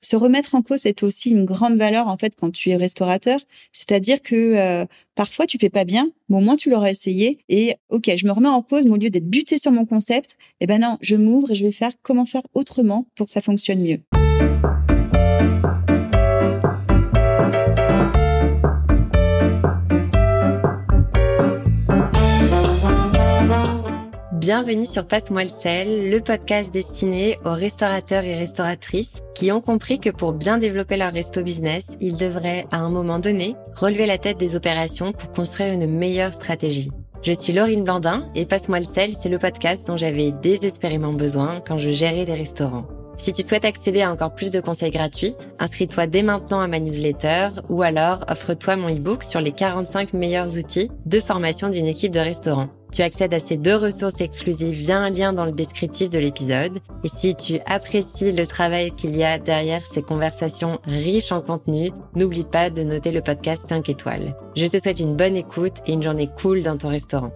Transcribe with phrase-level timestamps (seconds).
[0.00, 3.40] Se remettre en cause est aussi une grande valeur en fait quand tu es restaurateur,
[3.72, 7.74] c'est-à-dire que euh, parfois tu fais pas bien, mais au moins tu l'auras essayé et
[7.90, 10.66] ok, je me remets en cause, mais au lieu d'être buté sur mon concept, eh
[10.66, 13.80] ben non, je m'ouvre et je vais faire comment faire autrement pour que ça fonctionne
[13.82, 13.98] mieux.
[24.48, 30.00] Bienvenue sur Passe-moi le sel, le podcast destiné aux restaurateurs et restauratrices qui ont compris
[30.00, 34.16] que pour bien développer leur resto business, ils devraient à un moment donné relever la
[34.16, 36.90] tête des opérations pour construire une meilleure stratégie.
[37.20, 41.60] Je suis Laurine Blandin et Passe-moi le sel, c'est le podcast dont j'avais désespérément besoin
[41.60, 42.86] quand je gérais des restaurants.
[43.18, 46.80] Si tu souhaites accéder à encore plus de conseils gratuits, inscris-toi dès maintenant à ma
[46.80, 52.12] newsletter ou alors offre-toi mon e-book sur les 45 meilleurs outils de formation d'une équipe
[52.12, 52.70] de restaurant.
[52.92, 56.78] Tu accèdes à ces deux ressources exclusives via un lien dans le descriptif de l'épisode.
[57.04, 61.90] Et si tu apprécies le travail qu'il y a derrière ces conversations riches en contenu,
[62.14, 64.34] n'oublie pas de noter le podcast 5 étoiles.
[64.56, 67.32] Je te souhaite une bonne écoute et une journée cool dans ton restaurant.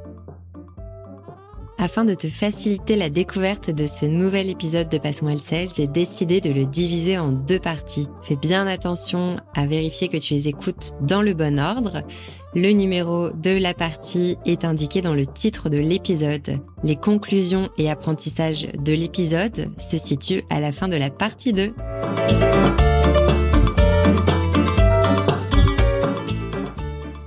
[1.78, 5.87] Afin de te faciliter la découverte de ce nouvel épisode de Passe-moi le sel, j'ai
[5.87, 8.09] décidé de le diviser en deux parties.
[8.22, 12.03] Fais bien attention à vérifier que tu les écoutes dans le bon ordre.
[12.55, 16.61] Le numéro de la partie est indiqué dans le titre de l'épisode.
[16.84, 21.75] Les conclusions et apprentissages de l'épisode se situent à la fin de la partie 2.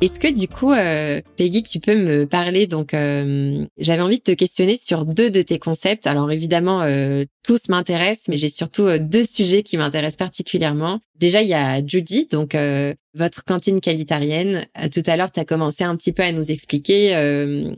[0.02, 4.24] Est-ce que du coup, euh, Peggy, tu peux me parler Donc, euh, j'avais envie de
[4.24, 6.06] te questionner sur deux de tes concepts.
[6.06, 11.00] Alors évidemment, euh, tous m'intéressent, mais j'ai surtout deux sujets qui m'intéressent particulièrement.
[11.18, 12.58] Déjà, il y a Judy, donc
[13.14, 14.66] votre cantine qualitarienne.
[14.94, 17.12] Tout à l'heure, tu as commencé un petit peu à nous expliquer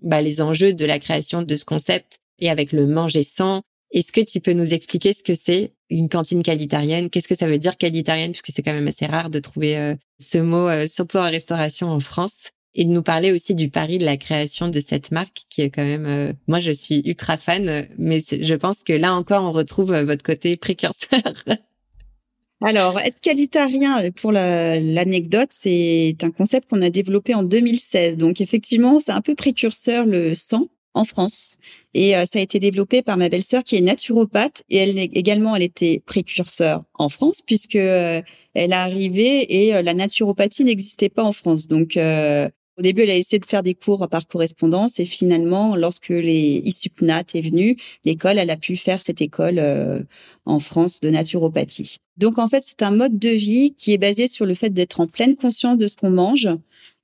[0.02, 3.62] bah, les enjeux de la création de ce concept et avec le manger sans,
[3.92, 7.10] est-ce que tu peux nous expliquer ce que c'est une cantine qualitarienne?
[7.10, 8.32] Qu'est-ce que ça veut dire qualitarienne?
[8.32, 11.90] Puisque c'est quand même assez rare de trouver euh, ce mot, euh, surtout en restauration
[11.90, 12.52] en France.
[12.76, 15.72] Et de nous parler aussi du pari de la création de cette marque qui est
[15.72, 16.06] quand même...
[16.06, 20.24] Euh, moi, je suis ultra fan, mais je pense que là encore, on retrouve votre
[20.24, 21.22] côté précurseur.
[22.62, 28.18] Alors, être qualitarien, pour l'anecdote, c'est un concept qu'on a développé en 2016.
[28.18, 30.68] Donc, effectivement, c'est un peu précurseur le sang
[30.98, 31.58] en France.
[31.94, 35.56] Et euh, ça a été développé par ma belle-sœur qui est naturopathe et elle également
[35.56, 38.22] elle était précurseur en France puisque euh,
[38.54, 41.68] elle est arrivée et euh, la naturopathie n'existait pas en France.
[41.68, 41.98] Donc
[42.78, 46.62] Au début, elle a essayé de faire des cours par correspondance et finalement, lorsque les
[46.64, 50.00] ISUPNAT est venu, l'école, elle a pu faire cette école euh,
[50.46, 51.98] en France de naturopathie.
[52.18, 55.00] Donc en fait, c'est un mode de vie qui est basé sur le fait d'être
[55.00, 56.50] en pleine conscience de ce qu'on mange,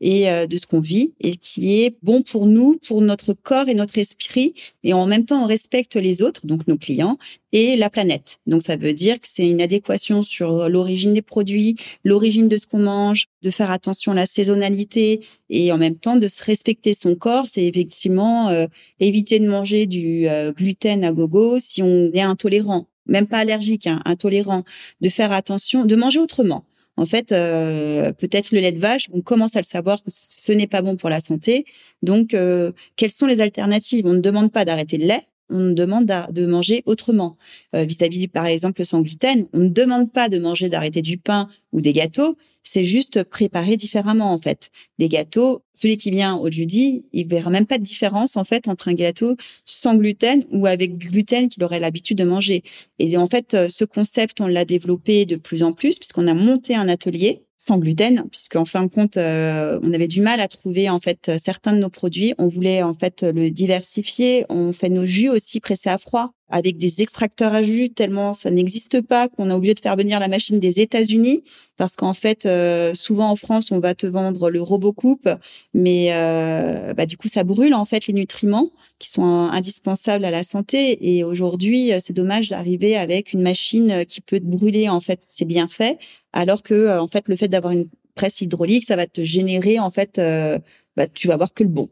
[0.04, 3.70] et euh, de ce qu'on vit et qui est bon pour nous, pour notre corps
[3.70, 4.54] et notre esprit.
[4.84, 7.18] Et en même temps, on respecte les autres, donc nos clients,
[7.54, 8.40] et la planète.
[8.46, 12.68] Donc ça veut dire que c'est une adéquation sur l'origine des produits, l'origine de ce
[12.68, 16.94] qu'on mange, de faire attention à la saisonnalité et en même temps de se respecter
[16.94, 17.46] son corps.
[17.48, 18.68] C'est effectivement euh,
[19.00, 23.86] éviter de manger du euh, gluten à gogo si on est intolérant même pas allergique,
[23.86, 24.64] hein, intolérant,
[25.02, 26.64] de faire attention, de manger autrement.
[26.95, 30.51] En fait, euh, peut-être le lait de vache, on commence à le savoir que ce
[30.51, 31.66] n'est pas bon pour la santé.
[32.04, 34.06] Donc, euh, quelles sont les alternatives?
[34.06, 35.22] On ne demande pas d'arrêter le lait,
[35.54, 37.38] on demande de manger autrement.
[37.76, 41.48] Euh, vis-à-vis, par exemple, sans gluten, on ne demande pas de manger, d'arrêter du pain
[41.72, 44.72] ou des gâteaux, c'est juste préparé différemment, en fait.
[44.98, 48.68] Les gâteaux, celui qui vient au jeudi, il verra même pas de différence, en fait,
[48.68, 49.36] entre un gâteau
[49.66, 52.64] sans gluten ou avec gluten qu'il aurait l'habitude de manger.
[53.00, 56.76] Et en fait, ce concept, on l'a développé de plus en plus puisqu'on a monté
[56.76, 60.89] un atelier sans gluten, puisqu'en fin de compte, euh, on avait du mal à trouver
[60.89, 62.33] en fait certains de nos produits.
[62.38, 64.45] On voulait en fait le diversifier.
[64.50, 68.51] On fait nos jus aussi pressés à froid avec des extracteurs à jus tellement ça
[68.51, 71.44] n'existe pas qu'on a oublié de faire venir la machine des États-Unis
[71.77, 75.27] parce qu'en fait euh, souvent en France on va te vendre le robot coupe
[75.74, 78.69] mais euh, bah, du coup ça brûle en fait les nutriments
[79.00, 84.21] qui sont indispensables à la santé et aujourd'hui c'est dommage d'arriver avec une machine qui
[84.21, 85.98] peut brûler en fait c'est bien fait
[86.34, 89.90] alors que en fait le fait d'avoir une presse hydraulique ça va te générer en
[89.90, 90.60] fait euh,
[90.98, 91.90] bah, tu vas voir que le bon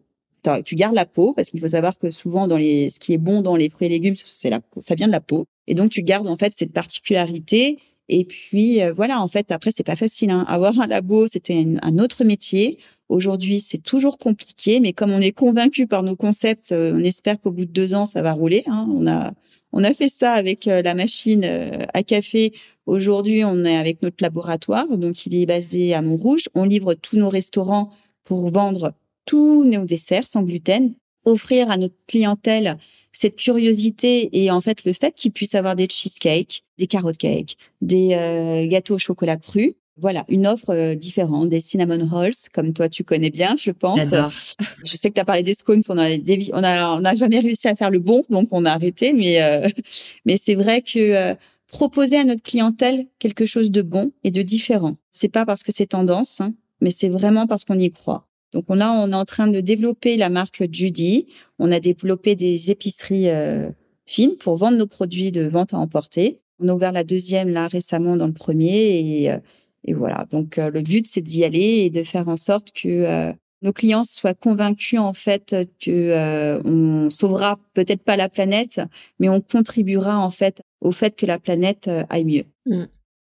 [0.66, 3.18] tu gardes la peau parce qu'il faut savoir que souvent dans les ce qui est
[3.18, 5.92] bon dans les fruits et légumes c'est la ça vient de la peau et donc
[5.92, 7.78] tu gardes en fait cette particularité
[8.10, 10.44] et puis euh, voilà en fait après c'est pas facile hein.
[10.48, 12.80] avoir un labo c'était un autre métier
[13.10, 17.40] aujourd'hui c'est toujours compliqué mais comme on est convaincu par nos concepts euh, on espère
[17.40, 18.88] qu'au bout de deux ans ça va rouler hein.
[18.92, 19.32] on a
[19.74, 21.48] on a fait ça avec euh, la machine
[21.94, 22.52] à café
[22.92, 27.18] aujourd'hui on est avec notre laboratoire donc il est basé à Montrouge on livre tous
[27.18, 27.92] nos restaurants
[28.24, 28.94] pour vendre
[29.26, 30.94] tous nos desserts sans gluten,
[31.26, 32.78] offrir à notre clientèle
[33.12, 37.58] cette curiosité et en fait le fait qu'ils puissent avoir des cheesecakes, des carottes cakes,
[37.82, 39.76] des euh, gâteaux au chocolat cru.
[39.98, 44.16] Voilà, une offre euh, différente, des cinnamon rolls, comme toi tu connais bien, je pense.
[44.84, 46.10] Je sais que tu as parlé des scones, on a,
[46.54, 49.14] on a, on a jamais réussi à faire le bon, donc on a arrêté.
[49.14, 49.70] Mais, euh,
[50.26, 51.36] mais c'est vrai que
[51.72, 55.72] proposer à notre clientèle quelque chose de bon et de différent, c'est pas parce que
[55.72, 58.28] c'est tendance, hein, mais c'est vraiment parce qu'on y croit.
[58.52, 61.28] Donc là, on est en train de développer la marque Judy.
[61.58, 63.70] On a développé des épiceries euh,
[64.06, 66.42] fines pour vendre nos produits de vente à emporter.
[66.60, 69.38] On a ouvert la deuxième là récemment dans le premier et, euh,
[69.86, 70.28] et voilà.
[70.30, 73.32] Donc euh, le but c'est d'y aller et de faire en sorte que
[73.62, 78.82] nos clients soient convaincus en fait que on sauvera peut-être pas la planète,
[79.20, 82.46] mais on contribuera en fait au fait que la planète aille mieux.
[82.66, 82.86] Mmh.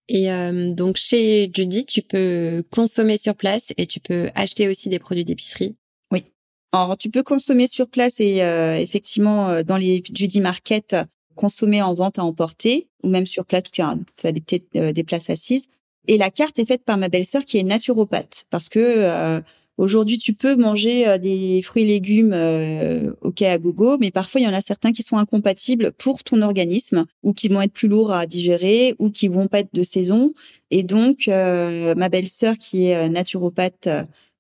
[0.09, 4.89] Et euh, donc chez Judy, tu peux consommer sur place et tu peux acheter aussi
[4.89, 5.77] des produits d'épicerie.
[6.11, 6.25] Oui.
[6.73, 10.97] Alors tu peux consommer sur place et euh, effectivement euh, dans les Judy Market
[11.35, 15.05] consommer en vente à emporter ou même sur place tu as, as des, peut-être des
[15.05, 15.67] places assises.
[16.09, 19.41] Et la carte est faite par ma belle-sœur qui est naturopathe parce que
[19.79, 24.41] Aujourd'hui, tu peux manger euh, des fruits et légumes euh, ok à gogo, mais parfois
[24.41, 27.73] il y en a certains qui sont incompatibles pour ton organisme ou qui vont être
[27.73, 30.35] plus lourds à digérer ou qui vont pas être de saison.
[30.73, 33.88] Et donc, euh, ma belle-sœur qui est naturopathe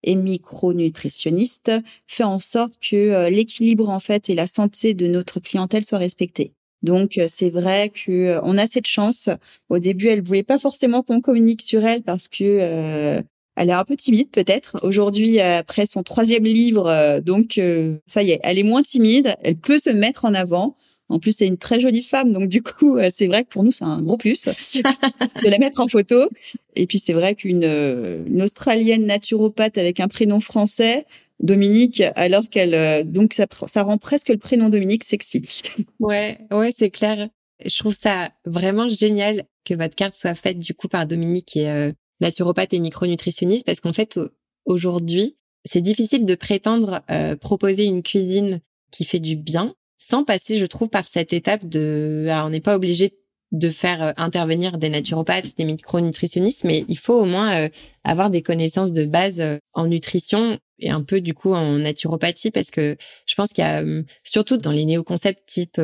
[0.02, 1.70] et micronutritionniste
[2.08, 6.52] fait en sorte que l'équilibre en fait et la santé de notre clientèle soient respectés.
[6.82, 9.28] Donc c'est vrai que on a cette chance.
[9.68, 13.22] Au début, elle voulait pas forcément qu'on communique sur elle parce que
[13.58, 14.78] elle est un peu timide peut-être.
[14.82, 19.34] Aujourd'hui, après son troisième livre, euh, donc euh, ça y est, elle est moins timide.
[19.42, 20.76] Elle peut se mettre en avant.
[21.08, 23.64] En plus, c'est une très jolie femme, donc du coup, euh, c'est vrai que pour
[23.64, 26.28] nous, c'est un gros plus de la mettre en photo.
[26.76, 31.04] Et puis, c'est vrai qu'une une Australienne naturopathe avec un prénom français,
[31.40, 35.62] Dominique, alors qu'elle, donc ça, ça rend presque le prénom Dominique sexy.
[36.00, 37.28] Ouais, ouais, c'est clair.
[37.64, 41.92] Je trouve ça vraiment génial que votre carte soit faite du coup par Dominique et
[42.20, 44.18] naturopathe et micronutritionniste parce qu'en fait
[44.64, 48.60] aujourd'hui c'est difficile de prétendre euh, proposer une cuisine
[48.90, 52.60] qui fait du bien sans passer je trouve par cette étape de alors on n'est
[52.60, 53.18] pas obligé
[53.50, 57.68] de faire euh, intervenir des naturopathes, des micronutritionnistes, mais il faut au moins euh,
[58.04, 62.70] avoir des connaissances de base en nutrition et un peu du coup en naturopathie parce
[62.70, 63.82] que je pense qu'il y a
[64.22, 65.80] surtout dans les néo-concepts type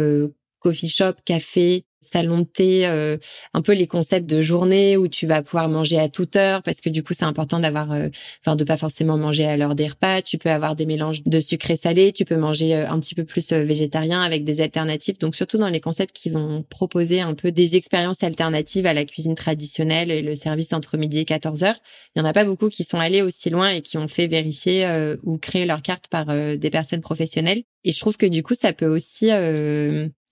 [0.61, 3.17] coffee shop, café, salon de thé, euh,
[3.53, 6.81] un peu les concepts de journée où tu vas pouvoir manger à toute heure parce
[6.81, 8.09] que du coup c'est important d'avoir, euh,
[8.41, 10.23] enfin de pas forcément manger à l'heure des repas.
[10.23, 13.25] Tu peux avoir des mélanges de sucré salé, tu peux manger euh, un petit peu
[13.25, 15.19] plus végétarien avec des alternatives.
[15.19, 19.05] Donc surtout dans les concepts qui vont proposer un peu des expériences alternatives à la
[19.05, 21.79] cuisine traditionnelle et le service entre midi et 14 heures.
[22.15, 24.27] Il y en a pas beaucoup qui sont allés aussi loin et qui ont fait
[24.27, 24.87] vérifier
[25.23, 27.65] ou créer leur carte par des personnes professionnelles.
[27.85, 29.31] Et je trouve que du coup ça peut aussi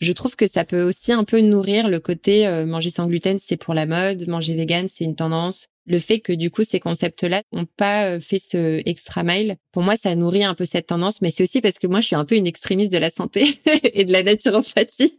[0.02, 3.38] je trouve que ça peut aussi un peu nourrir le côté euh, manger sans gluten,
[3.38, 5.68] c'est pour la mode, manger vegan, c'est une tendance.
[5.86, 9.84] Le fait que du coup ces concepts-là n'ont pas euh, fait ce extra mile, pour
[9.84, 12.16] moi ça nourrit un peu cette tendance, mais c'est aussi parce que moi je suis
[12.16, 13.54] un peu une extrémiste de la santé
[13.94, 15.16] et de la naturopathie.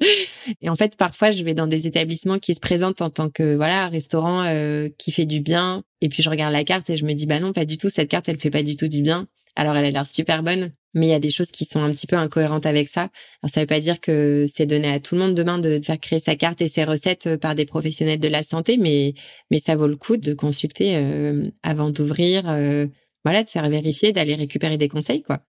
[0.62, 3.56] Et en fait parfois je vais dans des établissements qui se présentent en tant que
[3.56, 7.06] voilà restaurant euh, qui fait du bien, et puis je regarde la carte et je
[7.06, 9.02] me dis bah non pas du tout cette carte elle fait pas du tout du
[9.02, 9.28] bien.
[9.56, 11.92] Alors elle a l'air super bonne, mais il y a des choses qui sont un
[11.92, 13.10] petit peu incohérentes avec ça.
[13.42, 16.00] Alors ça veut pas dire que c'est donné à tout le monde demain de faire
[16.00, 19.14] créer sa carte et ses recettes euh, par des professionnels de la santé, mais
[19.52, 22.88] mais ça vaut le coup de consulter euh, avant d'ouvrir, euh,
[23.24, 25.42] voilà, de faire vérifier, d'aller récupérer des conseils, quoi.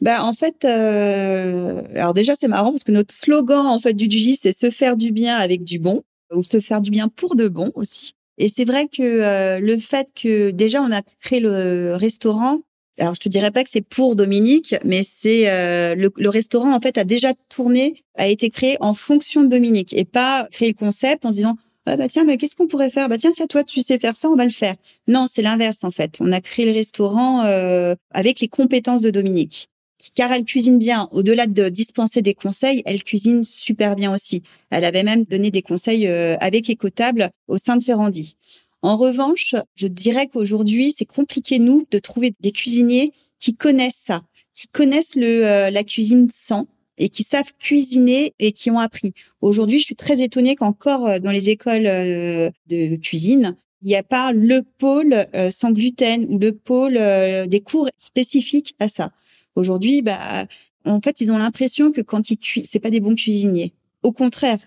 [0.00, 4.38] Bah en fait, alors déjà c'est marrant parce que notre slogan en fait du Julie
[4.40, 7.48] c'est se faire du bien avec du bon ou se faire du bien pour de
[7.48, 8.12] bon aussi.
[8.38, 12.60] Et c'est vrai que le fait que déjà on a créé le restaurant
[12.98, 16.80] alors je te dirais pas que c'est pour Dominique, mais c'est euh, le, restaurant en
[16.80, 20.74] fait a déjà tourné, a été créé en fonction de Dominique et pas créé le
[20.74, 23.08] concept en disant ah bah tiens mais qu'est-ce qu'on pourrait faire?
[23.08, 24.74] Bah tiens tiens toi tu sais faire ça on va le faire.
[25.06, 26.16] Non c'est l'inverse en fait.
[26.20, 29.68] On a créé le restaurant euh, avec les compétences de Dominique.
[30.14, 34.42] Car elle cuisine bien, au-delà de dispenser des conseils, elle cuisine super bien aussi.
[34.70, 38.36] Elle avait même donné des conseils euh, avec Écotable au sein de Ferrandi.
[38.82, 44.22] En revanche, je dirais qu'aujourd'hui, c'est compliqué, nous, de trouver des cuisiniers qui connaissent ça,
[44.54, 46.66] qui connaissent le, euh, la cuisine sans
[46.96, 49.14] et qui savent cuisiner et qui ont appris.
[49.40, 53.96] Aujourd'hui, je suis très étonnée qu'encore euh, dans les écoles euh, de cuisine, il n'y
[53.96, 55.14] a pas le pôle
[55.52, 56.98] sans gluten ou le pôle
[57.46, 59.12] des cours spécifiques à ça.
[59.54, 60.48] Aujourd'hui, bah,
[60.84, 63.72] en fait, ils ont l'impression que quand ils cuisent, c'est pas des bons cuisiniers.
[64.02, 64.58] Au contraire,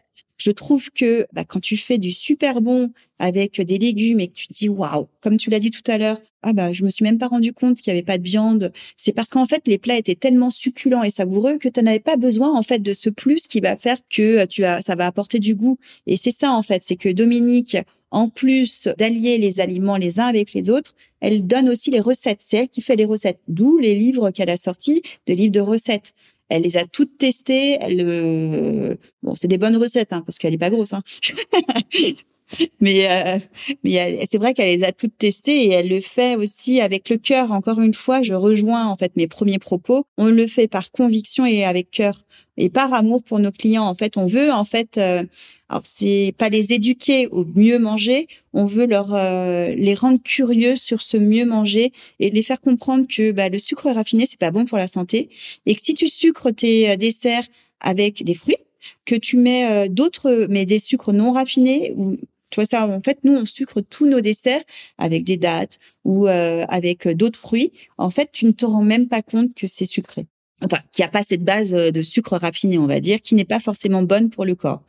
[0.41, 4.33] je trouve que bah, quand tu fais du super bon avec des légumes et que
[4.33, 6.89] tu te dis waouh, comme tu l'as dit tout à l'heure, ah bah je me
[6.89, 8.71] suis même pas rendu compte qu'il y avait pas de viande.
[8.98, 12.17] C'est parce qu'en fait les plats étaient tellement succulents et savoureux que tu n'avais pas
[12.17, 15.38] besoin en fait de ce plus qui va faire que tu as ça va apporter
[15.38, 15.77] du goût.
[16.07, 17.77] Et c'est ça en fait, c'est que Dominique
[18.10, 22.41] en plus d'allier les aliments les uns avec les autres, elle donne aussi les recettes.
[22.41, 25.60] C'est elle qui fait les recettes, d'où les livres qu'elle a sortis, de livres de
[25.60, 26.13] recettes.
[26.51, 27.79] Elle les a toutes testées.
[27.81, 30.91] Euh, bon, c'est des bonnes recettes hein, parce qu'elle est pas grosse.
[30.93, 31.01] Hein.
[32.79, 33.39] mais euh,
[33.84, 37.17] mais c'est vrai qu'elle les a toutes testées et elle le fait aussi avec le
[37.17, 37.51] cœur.
[37.51, 40.05] Encore une fois, je rejoins en fait mes premiers propos.
[40.17, 42.24] On le fait par conviction et avec cœur
[42.58, 43.86] et par amour pour nos clients.
[43.86, 45.24] En fait, on veut en fait, euh,
[45.70, 50.75] alors c'est pas les éduquer au mieux manger, on veut leur euh, les rendre curieux
[50.75, 54.51] sur ce mieux manger et les faire comprendre que bah, le sucre raffiné c'est pas
[54.51, 55.29] bon pour la santé
[55.65, 57.46] et que si tu sucres tes euh, desserts
[57.79, 58.58] avec des fruits,
[59.05, 62.17] que tu mets d'autres mais des sucres non raffinés ou
[62.51, 64.63] tu vois ça, en fait, nous, on sucre tous nos desserts
[65.00, 67.72] avec des dattes ou avec d'autres fruits.
[67.98, 70.27] En fait, tu ne te rends même pas compte que c'est sucré
[70.63, 73.46] enfin, qui a pas cette base euh, de sucre raffiné, on va dire, qui n'est
[73.46, 74.81] pas forcément bonne pour le corps.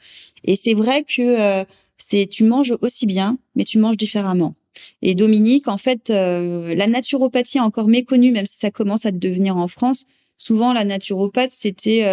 [0.44, 1.64] Et c'est vrai que euh,
[1.96, 4.54] c'est tu manges aussi bien, mais tu manges différemment.
[5.02, 9.12] Et Dominique, en fait, euh, la naturopathie est encore méconnue, même si ça commence à
[9.12, 10.04] devenir en France.
[10.38, 12.04] Souvent, la naturopathe, c'était,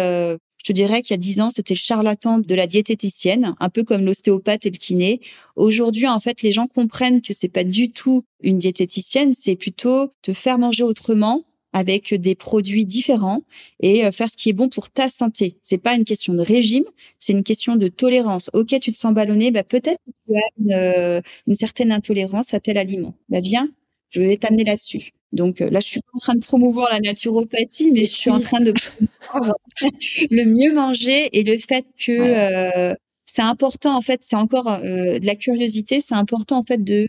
[0.60, 3.82] je te dirais qu'il y a dix ans, c'était charlatan de la diététicienne, un peu
[3.82, 5.20] comme l'ostéopathe et le kiné.
[5.56, 10.12] Aujourd'hui, en fait, les gens comprennent que c'est pas du tout une diététicienne, c'est plutôt
[10.20, 13.42] te faire manger autrement, avec des produits différents
[13.80, 15.56] et euh, faire ce qui est bon pour ta santé.
[15.62, 16.84] C'est pas une question de régime,
[17.18, 18.50] c'est une question de tolérance.
[18.54, 21.20] Ok, tu te sens ballonné, bah peut-être que tu as une, euh,
[21.54, 23.14] certaine intolérance à tel aliment.
[23.28, 23.68] Bah viens,
[24.10, 25.12] je vais t'amener là-dessus.
[25.32, 28.40] Donc euh, là, je suis en train de promouvoir la naturopathie, mais je suis en
[28.40, 29.54] train de promouvoir
[30.30, 32.96] le mieux manger et le fait que
[33.26, 37.06] c'est important en fait, c'est encore de la curiosité, c'est important en fait de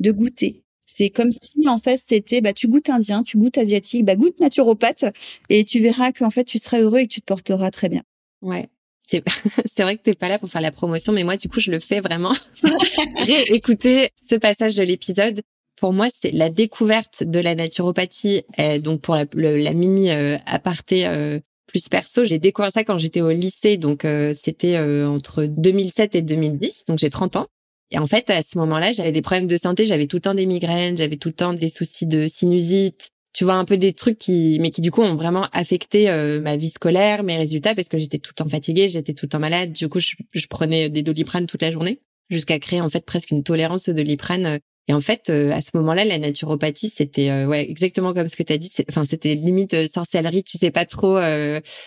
[0.00, 0.64] de goûter
[0.94, 4.38] c'est comme si en fait c'était bah tu goûtes indien, tu goûtes asiatique, bah goûte
[4.38, 5.04] naturopathe
[5.48, 8.02] et tu verras qu'en fait tu seras heureux et que tu te porteras très bien.
[8.42, 8.68] Ouais.
[9.06, 9.22] C'est
[9.66, 11.70] c'est vrai que t'es pas là pour faire la promotion, mais moi du coup je
[11.70, 12.32] le fais vraiment.
[13.48, 15.42] Écoutez ce passage de l'épisode.
[15.84, 18.40] Pour moi, c'est la découverte de la naturopathie.
[18.82, 23.20] donc pour la, la mini euh, aparté euh, plus perso, j'ai découvert ça quand j'étais
[23.20, 27.46] au lycée, donc euh, c'était entre 2007 et 2010, donc j'ai 30 ans.
[27.90, 30.32] Et en fait, à ce moment-là, j'avais des problèmes de santé, j'avais tout le temps
[30.32, 33.10] des migraines, j'avais tout le temps des soucis de sinusite.
[33.34, 36.40] tu vois un peu des trucs qui mais qui du coup ont vraiment affecté euh,
[36.40, 39.30] ma vie scolaire mes résultats parce que j'étais tout le temps fatiguée j'étais tout le
[39.30, 42.00] temps malade du coup je, je prenais des doliprane toute la journée
[42.30, 45.62] jusqu'à créer en fait presque une tolérance au doliprane euh, et en fait, euh, à
[45.62, 48.70] ce moment-là, la naturopathie, c'était ouais exactement comme ce que tu as dit.
[48.88, 50.44] Enfin, c'était limite sorcellerie.
[50.44, 51.18] Tu sais pas trop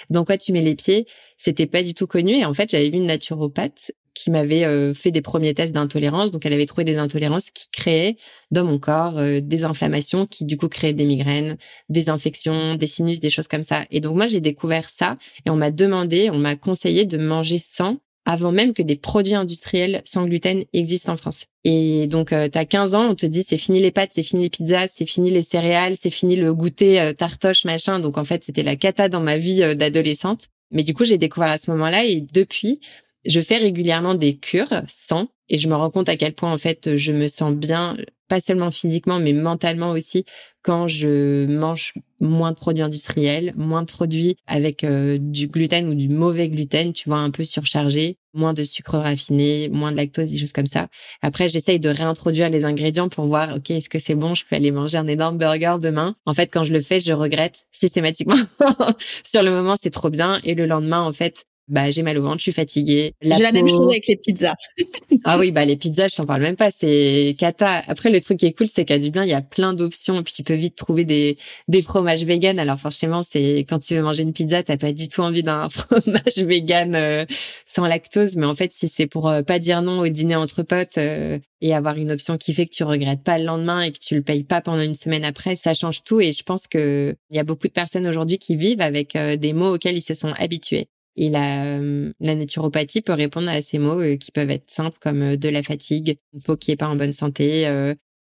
[0.10, 1.06] dans quoi tu mets les pieds.
[1.38, 2.34] C'était pas du tout connu.
[2.34, 6.32] Et en fait, j'avais vu une naturopathe qui m'avait euh, fait des premiers tests d'intolérance.
[6.32, 8.18] Donc, elle avait trouvé des intolérances qui créaient
[8.52, 11.58] dans mon corps euh, des inflammations qui, du coup, créaient des migraines,
[11.90, 13.86] des infections, des sinus, des choses comme ça.
[13.92, 17.60] Et donc, moi, j'ai découvert ça et on m'a demandé, on m'a conseillé de manger
[17.60, 17.98] sans
[18.28, 21.46] avant même que des produits industriels sans gluten existent en France.
[21.64, 24.24] Et donc, euh, tu as 15 ans, on te dit c'est fini les pâtes, c'est
[24.24, 28.00] fini les pizzas, c'est fini les céréales, c'est fini le goûter tartoche, machin.
[28.00, 30.48] Donc, en fait, c'était la cata dans ma vie d'adolescente.
[30.72, 32.82] Mais du coup, j'ai découvert à ce moment-là et depuis,
[33.26, 36.58] je fais régulièrement des cures sans et je me rends compte à quel point en
[36.58, 37.96] fait je me sens bien
[38.28, 40.26] pas seulement physiquement mais mentalement aussi
[40.68, 45.94] quand je mange moins de produits industriels, moins de produits avec euh, du gluten ou
[45.94, 50.32] du mauvais gluten, tu vois un peu surchargé, moins de sucre raffiné, moins de lactose,
[50.32, 50.90] des choses comme ça.
[51.22, 54.58] Après, j'essaye de réintroduire les ingrédients pour voir OK, est-ce que c'est bon, je peux
[54.58, 56.16] aller manger un énorme burger demain.
[56.26, 58.36] En fait, quand je le fais, je regrette systématiquement.
[59.24, 62.24] Sur le moment, c'est trop bien et le lendemain en fait, bah j'ai mal au
[62.24, 63.14] ventre, je suis fatiguée.
[63.22, 64.56] J'ai la même chose avec les pizzas.
[65.26, 67.82] ah oui, bah les pizzas, je t'en parle même pas, c'est cata.
[67.88, 70.24] Après le truc qui est cool, c'est qu'à Dublin, il y a plein d'options et
[70.24, 72.60] puis tu peux vite trouver des des fromages véganes.
[72.60, 75.68] Alors forcément, c'est quand tu veux manger une pizza, t'as pas du tout envie d'un
[75.70, 77.26] fromage vegan euh,
[77.66, 80.64] sans lactose, mais en fait, si c'est pour euh, pas dire non au dîner entre
[80.64, 83.92] potes euh, et avoir une option qui fait que tu regrettes pas le lendemain et
[83.92, 86.68] que tu le payes pas pendant une semaine après, ça change tout et je pense
[86.68, 90.02] que il y a beaucoup de personnes aujourd'hui qui vivent avec des mots auxquels ils
[90.02, 90.88] se sont habitués.
[91.18, 94.98] Et la, euh, la naturopathie peut répondre à ces mots euh, qui peuvent être simples
[95.02, 97.68] comme euh, de la fatigue, une peau qui est pas en bonne santé.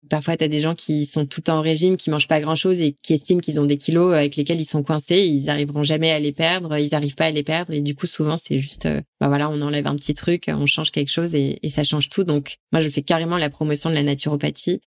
[0.09, 2.97] parfois, tu as des gens qui sont tout en régime, qui mangent pas grand-chose et
[3.03, 5.27] qui estiment qu'ils ont des kilos avec lesquels ils sont coincés.
[5.27, 7.73] Ils arriveront jamais à les perdre, ils arrivent pas à les perdre.
[7.73, 8.89] Et du coup, souvent, c'est juste,
[9.21, 12.25] bah voilà, on enlève un petit truc, on change quelque chose et, ça change tout.
[12.25, 14.81] Donc, moi, je fais carrément la promotion de la naturopathie.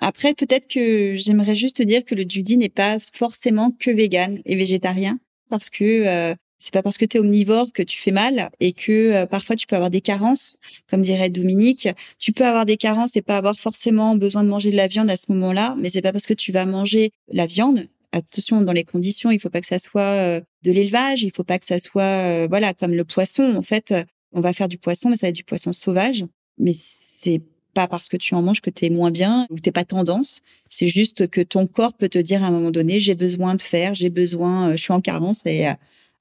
[0.00, 4.40] Après, peut-être que j'aimerais juste te dire que le Judy n'est pas forcément que vegan
[4.44, 8.50] et végétarien parce que c'est pas parce que tu es omnivore que tu fais mal
[8.60, 11.88] et que euh, parfois tu peux avoir des carences, comme dirait Dominique.
[12.20, 15.10] Tu peux avoir des carences et pas avoir forcément besoin de manger de la viande
[15.10, 17.88] à ce moment-là, mais c'est pas parce que tu vas manger la viande.
[18.12, 21.42] Attention dans les conditions, il faut pas que ça soit euh, de l'élevage, il faut
[21.42, 23.56] pas que ça soit euh, voilà comme le poisson.
[23.56, 23.92] En fait,
[24.30, 26.24] on va faire du poisson, mais ça va être du poisson sauvage.
[26.58, 27.40] Mais c'est
[27.74, 29.84] pas parce que tu en manges que tu es moins bien ou que t'es pas
[29.84, 30.42] tendance.
[30.70, 33.62] C'est juste que ton corps peut te dire à un moment donné, j'ai besoin de
[33.62, 35.66] faire, j'ai besoin, je suis en carence et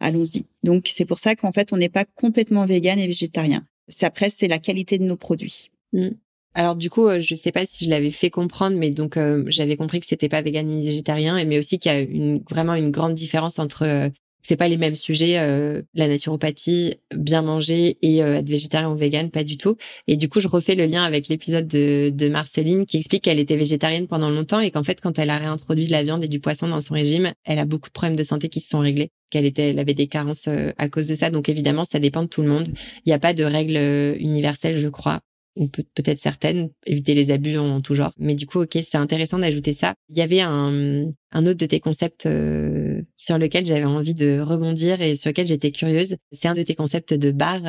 [0.01, 0.45] allons-y.
[0.63, 3.65] Donc c'est pour ça qu'en fait on n'est pas complètement vegan et végétarien.
[4.01, 5.71] Après c'est la qualité de nos produits.
[5.93, 6.09] Mmh.
[6.53, 9.43] Alors du coup, euh, je sais pas si je l'avais fait comprendre, mais donc euh,
[9.47, 12.75] j'avais compris que c'était pas vegan ni végétarien, mais aussi qu'il y a une, vraiment
[12.75, 14.09] une grande différence entre euh,
[14.41, 18.95] c'est pas les mêmes sujets, euh, la naturopathie, bien manger et euh, être végétarien ou
[18.95, 19.77] vegan, pas du tout.
[20.07, 23.39] Et du coup, je refais le lien avec l'épisode de, de Marceline qui explique qu'elle
[23.39, 26.27] était végétarienne pendant longtemps et qu'en fait, quand elle a réintroduit de la viande et
[26.27, 28.79] du poisson dans son régime, elle a beaucoup de problèmes de santé qui se sont
[28.79, 31.29] réglés, qu'elle était, elle avait des carences euh, à cause de ça.
[31.29, 32.67] Donc évidemment, ça dépend de tout le monde.
[33.05, 33.77] Il n'y a pas de règle
[34.19, 35.21] universelle, je crois
[35.57, 38.13] ou peut-être certaines, éviter les abus en tout genre.
[38.17, 39.95] Mais du coup, ok, c'est intéressant d'ajouter ça.
[40.09, 44.39] Il y avait un, un autre de tes concepts euh, sur lequel j'avais envie de
[44.39, 46.15] rebondir et sur lequel j'étais curieuse.
[46.31, 47.61] C'est un de tes concepts de bar.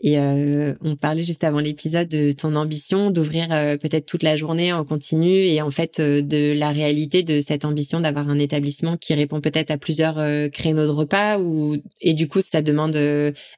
[0.00, 4.36] Et euh, on parlait juste avant l'épisode de ton ambition d'ouvrir euh, peut-être toute la
[4.36, 8.96] journée en continu et en fait de la réalité de cette ambition d'avoir un établissement
[8.96, 10.16] qui répond peut-être à plusieurs
[10.50, 12.96] créneaux de repas ou et du coup ça demande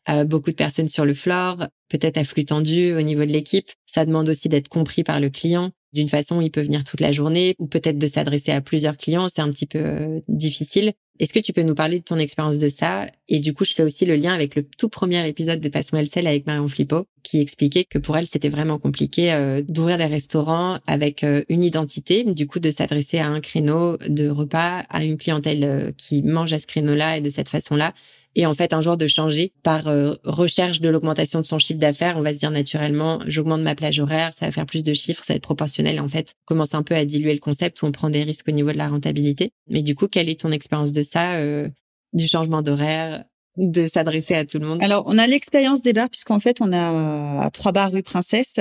[0.07, 3.71] à beaucoup de personnes sur le floor, peut-être à flux tendu au niveau de l'équipe.
[3.87, 7.13] Ça demande aussi d'être compris par le client d'une façon il peut venir toute la
[7.13, 10.93] journée ou peut-être de s'adresser à plusieurs clients, c'est un petit peu euh, difficile.
[11.21, 13.07] Est-ce que tu peux nous parler de ton expérience de ça?
[13.29, 16.03] Et du coup, je fais aussi le lien avec le tout premier épisode de Passe-moi
[16.03, 19.99] le sel avec Marion Flippo, qui expliquait que pour elle, c'était vraiment compliqué euh, d'ouvrir
[19.99, 24.85] des restaurants avec euh, une identité, du coup, de s'adresser à un créneau de repas,
[24.89, 27.93] à une clientèle qui mange à ce créneau-là et de cette façon-là,
[28.35, 31.79] et en fait un jour de changer par euh, recherche de l'augmentation de son chiffre
[31.79, 34.95] d'affaires, on va se dire naturellement, j'augmente ma plage horaire, ça va faire plus de
[34.95, 36.01] chiffres, ça va être proportionnel.
[36.01, 38.53] En fait, commence un peu à diluer le concept où on prend des risques au
[38.53, 39.51] niveau de la rentabilité.
[39.69, 41.69] Mais du coup, quelle est ton expérience de ça, euh,
[42.13, 43.25] du changement d'horaire,
[43.57, 44.83] de s'adresser à tout le monde?
[44.83, 48.59] Alors, on a l'expérience des bars puisqu'en fait, on a trois bars rue Princesse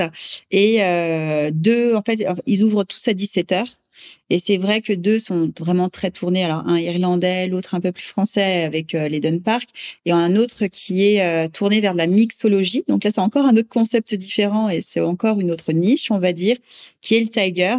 [0.50, 3.81] et euh, deux, en fait, ils ouvrent tous à 17 heures.
[4.30, 6.44] Et c'est vrai que deux sont vraiment très tournés.
[6.44, 9.68] Alors un irlandais, l'autre un peu plus français avec euh, l'Eden Park,
[10.04, 12.84] et un autre qui est euh, tourné vers la mixologie.
[12.88, 16.18] Donc là, c'est encore un autre concept différent et c'est encore une autre niche, on
[16.18, 16.56] va dire,
[17.00, 17.76] qui est le Tiger.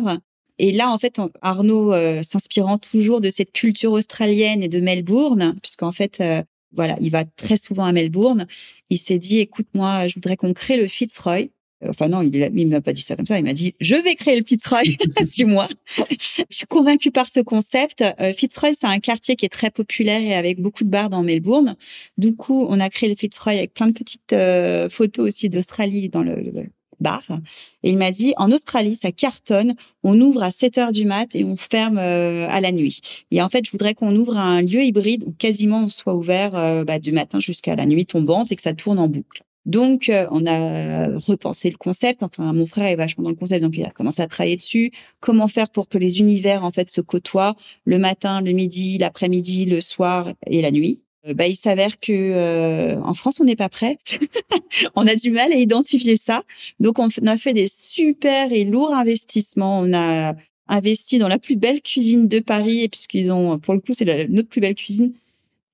[0.60, 5.92] Et là, en fait, Arnaud, s'inspirant toujours de cette culture australienne et de Melbourne, puisqu'en
[5.92, 6.22] fait,
[6.74, 8.48] voilà, il va très souvent à Melbourne.
[8.90, 11.50] Il s'est dit, écoute, moi, je voudrais qu'on crée le Fitzroy.
[11.88, 13.38] Enfin non, il ne m'a pas dit ça comme ça.
[13.38, 14.82] Il m'a dit, je vais créer le Fitzroy,
[15.30, 15.68] suis-moi.
[16.10, 18.04] je suis convaincue par ce concept.
[18.20, 21.24] Euh, Fitzroy, c'est un quartier qui est très populaire et avec beaucoup de bars dans
[21.24, 21.76] Melbourne.
[22.18, 26.10] Du coup, on a créé le Fitzroy avec plein de petites euh, photos aussi d'Australie
[26.10, 26.36] dans le,
[27.00, 27.24] bar.
[27.82, 29.74] Et il m'a dit, en Australie, ça cartonne.
[30.04, 33.02] On ouvre à 7 heures du mat et on ferme euh, à la nuit.
[33.32, 36.86] Et en fait, je voudrais qu'on ouvre un lieu hybride où quasiment on soit ouvert
[36.86, 39.44] bah, du matin jusqu'à la nuit tombante et que ça tourne en boucle.
[39.66, 42.22] Donc, euh, on a repensé le concept.
[42.22, 44.92] Enfin, mon frère est vachement dans le concept, donc il a commencé à travailler dessus.
[45.22, 49.66] Comment faire pour que les univers en fait se côtoient le matin, le midi, l'après-midi,
[49.66, 51.02] le soir et la nuit?
[51.28, 54.00] Euh, bah, il s'avère que euh, en France, on n'est pas prêt.
[54.96, 56.44] on a du mal à identifier ça.
[56.80, 59.80] Donc, on a fait des super et lourds investissements.
[59.80, 60.36] On a
[60.68, 64.50] investi dans la plus belle cuisine de Paris, puisqu'ils ont, pour le coup, c'est notre
[64.50, 65.14] plus belle cuisine.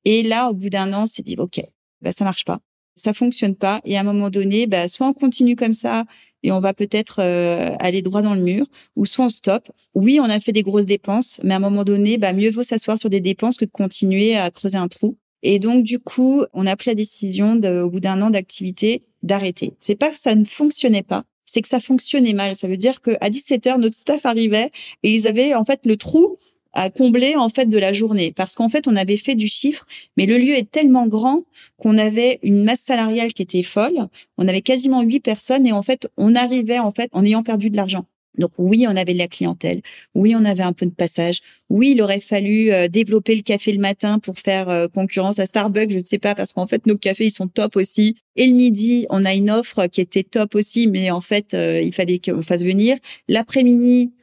[0.05, 1.61] Et là, au bout d'un an, on s'est dit, OK,
[2.01, 2.59] bah, ça marche pas
[2.99, 3.81] ça fonctionne pas.
[3.85, 6.05] Et à un moment donné, bah, soit on continue comme ça
[6.43, 9.71] et on va peut-être euh, aller droit dans le mur, ou soit on stoppe.
[9.93, 12.63] Oui, on a fait des grosses dépenses, mais à un moment donné, bah, mieux vaut
[12.63, 15.17] s'asseoir sur des dépenses que de continuer à creuser un trou.
[15.43, 19.03] Et donc, du coup, on a pris la décision, de, au bout d'un an d'activité,
[19.23, 19.73] d'arrêter.
[19.79, 22.55] C'est pas que ça ne fonctionnait pas, c'est que ça fonctionnait mal.
[22.55, 24.71] Ça veut dire qu'à 17 heures, notre staff arrivait
[25.03, 26.37] et ils avaient en fait le trou
[26.73, 29.85] à combler en fait de la journée parce qu'en fait on avait fait du chiffre
[30.17, 31.43] mais le lieu est tellement grand
[31.77, 35.81] qu'on avait une masse salariale qui était folle on avait quasiment huit personnes et en
[35.81, 38.05] fait on arrivait en fait en ayant perdu de l'argent
[38.39, 39.81] donc oui, on avait de la clientèle.
[40.15, 41.41] Oui, on avait un peu de passage.
[41.69, 45.45] Oui, il aurait fallu euh, développer le café le matin pour faire euh, concurrence à
[45.45, 48.15] Starbucks, je ne sais pas, parce qu'en fait, nos cafés, ils sont top aussi.
[48.35, 51.81] Et le midi, on a une offre qui était top aussi, mais en fait, euh,
[51.81, 52.97] il fallait qu'on fasse venir.
[53.27, 54.13] L'après-midi,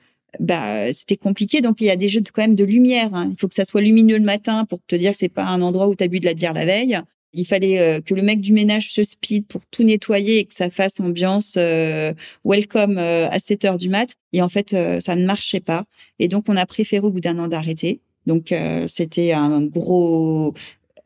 [0.41, 1.61] bah c'était compliqué.
[1.61, 3.15] Donc il y a des jeux de, quand même de lumière.
[3.15, 3.29] Hein.
[3.31, 5.63] Il faut que ça soit lumineux le matin pour te dire que c'est pas un
[5.63, 7.01] endroit où tu as bu de la bière la veille.
[7.33, 10.55] Il fallait euh, que le mec du ménage se speed pour tout nettoyer et que
[10.55, 14.15] ça fasse ambiance euh, welcome euh, à 7 heures du mat.
[14.33, 14.71] Et en fait,
[15.01, 15.85] ça ne marchait pas.
[16.19, 18.01] Et donc, on a préféré au bout d'un an d'arrêter.
[18.27, 18.53] Donc,
[18.89, 20.53] c'était un gros,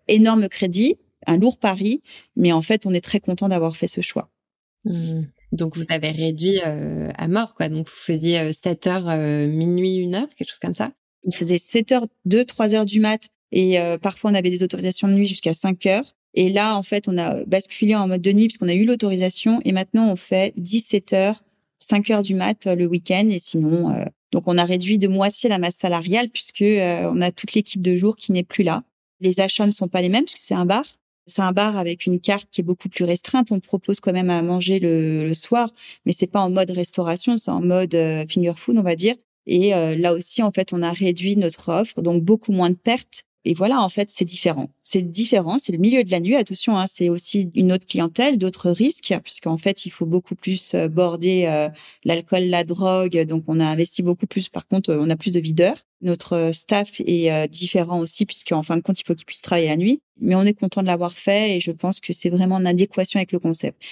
[0.08, 2.02] énorme crédit, un lourd pari.
[2.34, 4.30] Mais en fait, on est très content d'avoir fait ce choix.
[4.84, 5.22] Mmh.
[5.52, 7.68] Donc vous avez réduit euh, à mort, quoi.
[7.68, 10.92] Donc vous faisiez 7 euh, heures, euh, minuit, une heure, quelque chose comme ça
[11.24, 13.28] On faisait 7 heures, 2, 3 heures du mat.
[13.52, 16.14] Et parfois on avait des autorisations de nuit jusqu'à 5 heures.
[16.34, 19.60] Et là, en fait, on a basculé en mode de nuit puisqu'on a eu l'autorisation.
[19.64, 21.42] Et maintenant, on fait 17 heures,
[21.80, 23.26] 5 heures du mat le week-end.
[23.28, 23.92] Et sinon,
[24.30, 27.96] donc on a réduit de moitié la masse salariale puisque on a toute l'équipe de
[27.96, 28.84] jour qui n'est plus là.
[29.18, 30.84] Les achats ne sont pas les mêmes puisque c'est un bar.
[31.30, 33.52] C'est un bar avec une carte qui est beaucoup plus restreinte.
[33.52, 35.70] On propose quand même à manger le, soir,
[36.04, 39.14] mais c'est pas en mode restauration, c'est en mode euh, finger food, on va dire.
[39.46, 42.74] Et euh, là aussi, en fait, on a réduit notre offre, donc beaucoup moins de
[42.74, 44.68] pertes et voilà, en fait, c'est différent.
[44.82, 46.36] C'est différent, c'est le milieu de la nuit.
[46.36, 50.74] Attention, hein, c'est aussi une autre clientèle, d'autres risques, puisqu'en fait, il faut beaucoup plus
[50.74, 51.70] euh, border euh,
[52.04, 53.18] l'alcool, la drogue.
[53.24, 54.50] Donc, on a investi beaucoup plus.
[54.50, 55.76] Par contre, on a plus de videurs.
[56.02, 59.68] Notre staff est euh, différent aussi, puisqu'en fin de compte, il faut qu'ils puissent travailler
[59.68, 60.02] la nuit.
[60.20, 63.18] Mais on est content de l'avoir fait et je pense que c'est vraiment en adéquation
[63.18, 63.82] avec le concept.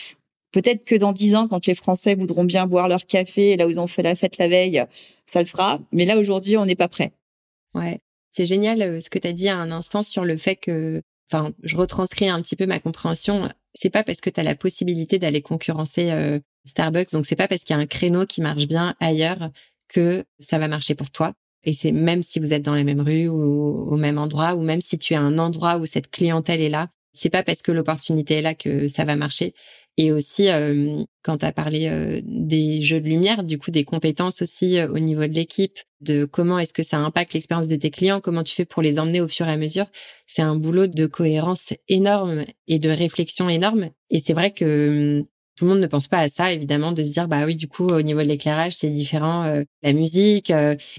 [0.52, 3.70] Peut-être que dans dix ans, quand les Français voudront bien boire leur café là où
[3.70, 4.84] ils ont fait la fête la veille,
[5.26, 5.80] ça le fera.
[5.92, 7.12] Mais là, aujourd'hui, on n'est pas prêt.
[7.74, 8.00] Ouais.
[8.30, 11.02] C'est génial euh, ce que tu as dit à un instant sur le fait que,
[11.30, 13.48] enfin, je retranscris un petit peu ma compréhension.
[13.74, 17.48] C'est pas parce que tu as la possibilité d'aller concurrencer euh, Starbucks, donc c'est pas
[17.48, 19.50] parce qu'il y a un créneau qui marche bien ailleurs
[19.88, 21.34] que ça va marcher pour toi.
[21.64, 24.62] Et c'est même si vous êtes dans la même rue ou au même endroit, ou
[24.62, 26.88] même si tu as un endroit où cette clientèle est là,
[27.18, 29.54] c'est pas parce que l'opportunité est là que ça va marcher.
[29.96, 33.82] Et aussi, euh, quand tu as parlé euh, des jeux de lumière, du coup, des
[33.82, 37.74] compétences aussi euh, au niveau de l'équipe, de comment est-ce que ça impacte l'expérience de
[37.74, 39.86] tes clients, comment tu fais pour les emmener au fur et à mesure,
[40.28, 43.90] c'est un boulot de cohérence énorme et de réflexion énorme.
[44.10, 45.26] Et c'est vrai que hum,
[45.56, 47.66] tout le monde ne pense pas à ça, évidemment, de se dire, bah oui, du
[47.66, 50.52] coup, au niveau de l'éclairage, c'est différent, la musique,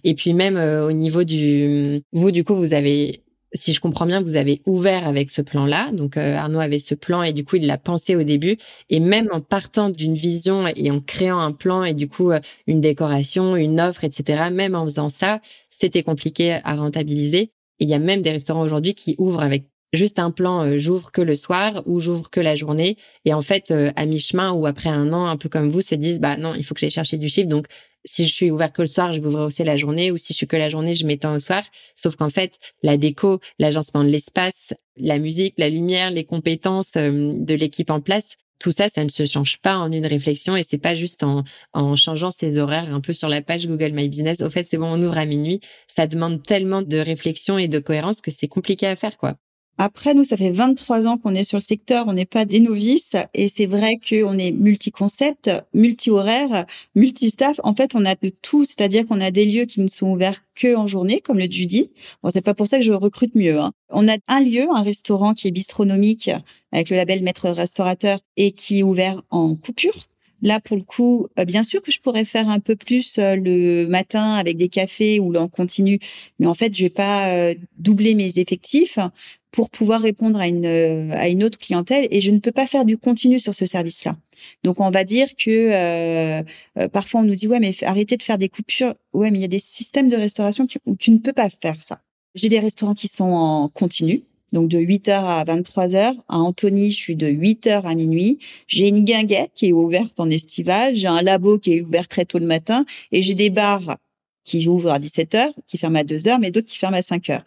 [0.03, 1.93] et puis même au niveau du...
[1.95, 5.41] Hum, vous, du coup, vous avez si je comprends bien, vous avez ouvert avec ce
[5.41, 5.91] plan-là.
[5.91, 8.57] Donc euh, Arnaud avait ce plan et du coup il l'a pensé au début.
[8.89, 12.39] Et même en partant d'une vision et en créant un plan et du coup euh,
[12.67, 14.49] une décoration, une offre, etc.
[14.51, 17.51] Même en faisant ça, c'était compliqué à rentabiliser.
[17.79, 20.77] Et il y a même des restaurants aujourd'hui qui ouvrent avec juste un plan euh,
[20.77, 24.67] j'ouvre que le soir ou j'ouvre que la journée et en fait à mi-chemin ou
[24.67, 26.91] après un an un peu comme vous se disent bah non il faut que j'aille
[26.91, 27.65] chercher du chiffre donc
[28.05, 30.33] si je suis ouvert que le soir, je vais ouvrir aussi la journée, ou si
[30.33, 31.63] je suis que la journée, je m'étends au soir.
[31.95, 37.33] Sauf qu'en fait, la déco, l'agencement de l'espace, la musique, la lumière, les compétences euh,
[37.35, 40.63] de l'équipe en place tout ça, ça ne se change pas en une réflexion et
[40.67, 44.09] c'est pas juste en, en changeant ses horaires un peu sur la page Google My
[44.09, 44.41] Business.
[44.41, 45.61] Au fait, c'est bon, on ouvre à minuit.
[45.87, 49.37] Ça demande tellement de réflexion et de cohérence que c'est compliqué à faire, quoi.
[49.81, 52.59] Après, nous, ça fait 23 ans qu'on est sur le secteur, on n'est pas des
[52.59, 56.65] novices, et c'est vrai qu'on est multi-concept, multi-horaire,
[56.95, 57.61] multi-staff.
[57.63, 60.41] En fait, on a de tout, c'est-à-dire qu'on a des lieux qui ne sont ouverts
[60.53, 61.91] que en journée, comme le Judy.
[62.21, 63.57] Bon, c'est pas pour ça que je recrute mieux.
[63.57, 63.71] Hein.
[63.89, 66.29] On a un lieu, un restaurant qui est bistronomique,
[66.73, 70.09] avec le label maître restaurateur, et qui est ouvert en coupure.
[70.41, 73.35] Là, pour le coup, euh, bien sûr que je pourrais faire un peu plus euh,
[73.35, 75.99] le matin avec des cafés ou en continu,
[76.39, 78.99] mais en fait, je vais pas euh, doubler mes effectifs
[79.51, 82.85] pour pouvoir répondre à une à une autre clientèle et je ne peux pas faire
[82.85, 84.17] du continu sur ce service-là.
[84.63, 86.43] Donc on va dire que
[86.87, 88.93] parfois on nous dit ouais mais arrêtez de faire des coupures.
[89.13, 91.81] Ouais mais il y a des systèmes de restauration où tu ne peux pas faire
[91.81, 92.01] ça.
[92.35, 96.15] J'ai des restaurants qui sont en continu donc de 8h à 23h.
[96.27, 98.39] À Antony, je suis de 8h à minuit.
[98.67, 100.95] J'ai une guinguette qui est ouverte en estival.
[100.95, 102.85] J'ai un labo qui est ouvert très tôt le matin.
[103.11, 103.97] Et j'ai des bars
[104.49, 107.41] qui ouvrent à 17h, qui ferment à 2h, mais d'autres qui ferment à 5h.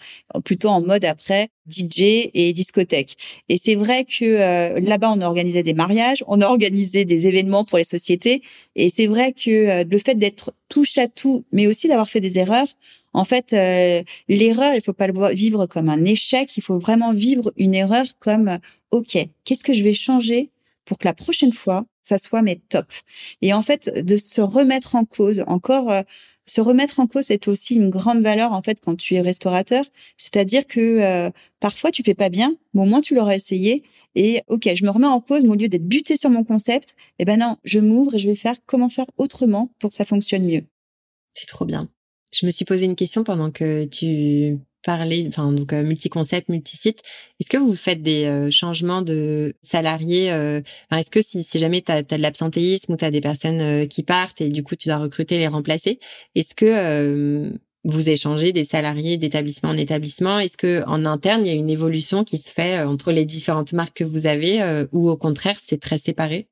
[0.44, 3.16] Plutôt en mode après DJ et discothèque.
[3.48, 7.26] Et c'est vrai que euh, là-bas, on a organisé des mariages, on a organisé des
[7.26, 8.42] événements pour les sociétés.
[8.76, 12.20] Et c'est vrai que euh, le fait d'être touche à tout, mais aussi d'avoir fait
[12.20, 12.68] des erreurs,
[13.14, 17.12] en fait, euh, l'erreur, il faut pas le vivre comme un échec, il faut vraiment
[17.12, 18.58] vivre une erreur comme
[18.92, 20.50] OK, qu'est-ce que je vais changer
[20.84, 22.86] pour que la prochaine fois, ça soit mes top.
[23.40, 26.02] Et en fait, de se remettre en cause, encore euh,
[26.46, 29.84] se remettre en cause, c'est aussi une grande valeur en fait quand tu es restaurateur.
[30.16, 33.84] C'est-à-dire que euh, parfois tu fais pas bien, mais au moins tu l'auras essayé.
[34.14, 36.96] Et ok, je me remets en cause, mais au lieu d'être buté sur mon concept,
[37.18, 40.04] eh ben non, je m'ouvre et je vais faire comment faire autrement pour que ça
[40.04, 40.62] fonctionne mieux.
[41.32, 41.88] C'est trop bien.
[42.32, 47.02] Je me suis posé une question pendant que tu parlais, enfin donc euh, multi-concept, multi-site.
[47.40, 51.82] Est-ce que vous faites des euh, changements de salariés euh, Est-ce que si, si jamais
[51.82, 54.88] tu as, de l'absentéisme ou tu as des personnes qui partent et du coup tu
[54.88, 55.98] dois recruter, les remplacer,
[56.34, 57.52] est-ce que
[57.84, 60.38] vous échangez des salariés d'établissement en établissement?
[60.38, 63.72] Est-ce que en interne il y a une évolution qui se fait entre les différentes
[63.72, 66.48] marques que vous avez ou au contraire c'est très séparé?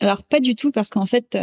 [0.00, 1.36] Alors pas du tout parce qu'en fait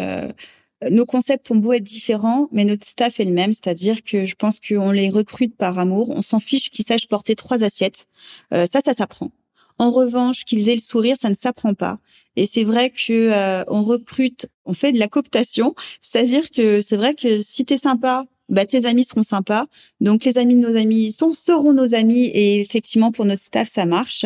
[0.89, 4.36] nos concepts ont beau être différents, mais notre staff est le même, c'est-à-dire que je
[4.36, 6.10] pense qu'on les recrute par amour.
[6.10, 8.08] On s'en fiche qu'ils sachent porter trois assiettes.
[8.54, 9.32] Euh, ça, ça s'apprend.
[9.80, 12.00] En revanche, qu'ils aient le sourire, ça ne s'apprend pas.
[12.36, 16.98] Et c'est vrai que euh, on recrute, on fait de la cooptation, c'est-à-dire que c'est
[16.98, 19.67] vrai que si t'es sympa, bah tes amis seront sympas.
[20.02, 23.72] Donc les amis de nos amis sont seront nos amis et effectivement pour notre staff
[23.72, 24.26] ça marche.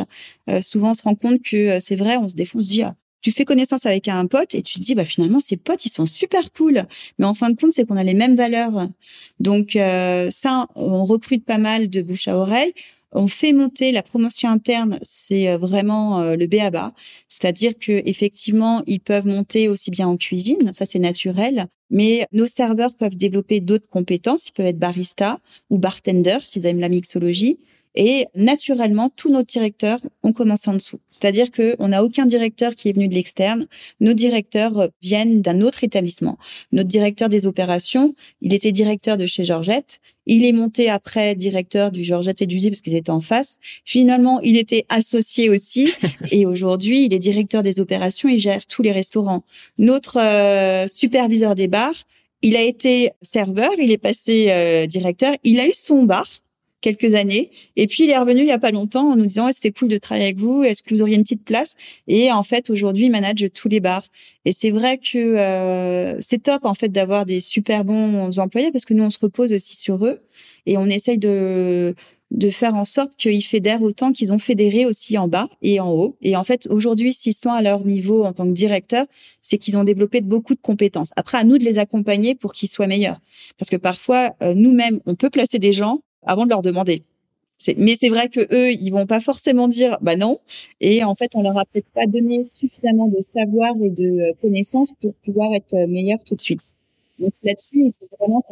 [0.50, 2.84] Euh, souvent on se rend compte que c'est vrai, on se défonce, on se dit
[2.84, 5.86] ah, tu fais connaissance avec un pote et tu te dis bah finalement ces potes
[5.86, 6.84] ils sont super cool.
[7.20, 8.88] Mais en fin de compte c'est qu'on a les mêmes valeurs.
[9.40, 12.74] Donc euh, ça on recrute pas mal de bouche à oreille.
[13.14, 16.94] On fait monter la promotion interne, c'est euh, vraiment euh, le B à bas,
[17.30, 22.48] c'est-à-dire que effectivement ils peuvent monter aussi bien en cuisine, ça c'est naturel, mais nos
[22.48, 27.60] serveurs peuvent développer d'autres compétences, ils peuvent être barista ou bartender s'ils aiment la mixologie.
[28.00, 31.00] Et naturellement, tous nos directeurs ont commencé en dessous.
[31.10, 33.66] C'est-à-dire qu'on n'a aucun directeur qui est venu de l'externe.
[34.02, 36.38] Nos directeurs viennent d'un autre établissement.
[36.72, 40.00] Notre directeur des opérations, il était directeur de chez Georgette.
[40.28, 43.58] Il est monté après directeur du Georgette et du Zi parce qu'ils étaient en face.
[43.84, 45.92] Finalement, il était associé aussi.
[46.32, 48.30] et aujourd'hui, il est directeur des opérations.
[48.30, 49.44] Il gère tous les restaurants.
[49.80, 51.96] Notre euh, superviseur des bars,
[52.44, 55.34] il a été serveur, il est passé euh, directeur.
[55.44, 56.28] Il a eu son bar
[56.82, 57.52] quelques années.
[57.76, 59.90] Et puis il est revenu il y a pas longtemps en nous disant c'était cool
[59.90, 60.63] de travailler avec vous.
[60.63, 61.76] Est-ce que vous auriez une petite place?
[62.08, 64.06] Et en fait aujourd'hui il manage tous les bars.
[64.46, 68.86] Et c'est vrai que euh, c'est top en fait d'avoir des super bons employés parce
[68.86, 70.20] que nous on se repose aussi sur eux
[70.66, 71.96] et on essaye de
[72.32, 75.92] de faire en sorte qu'ils fédèrent autant qu'ils ont fédéré aussi en bas et en
[75.92, 76.18] haut.
[76.22, 79.06] Et en fait, aujourd'hui, s'ils sont à leur niveau en tant que directeur,
[79.42, 81.12] c'est qu'ils ont développé beaucoup de compétences.
[81.16, 83.20] Après, à nous de les accompagner pour qu'ils soient meilleurs.
[83.58, 87.04] Parce que parfois, euh, nous-mêmes, on peut placer des gens, avant de leur demander.
[87.78, 90.40] Mais c'est vrai que eux, ils vont pas forcément dire bah non.
[90.80, 94.34] Et en fait, on leur a peut-être pas donné suffisamment de savoir et de euh,
[94.42, 96.62] connaissances pour pouvoir être euh, meilleurs tout de suite.
[97.20, 98.44] Donc là-dessus, il faut vraiment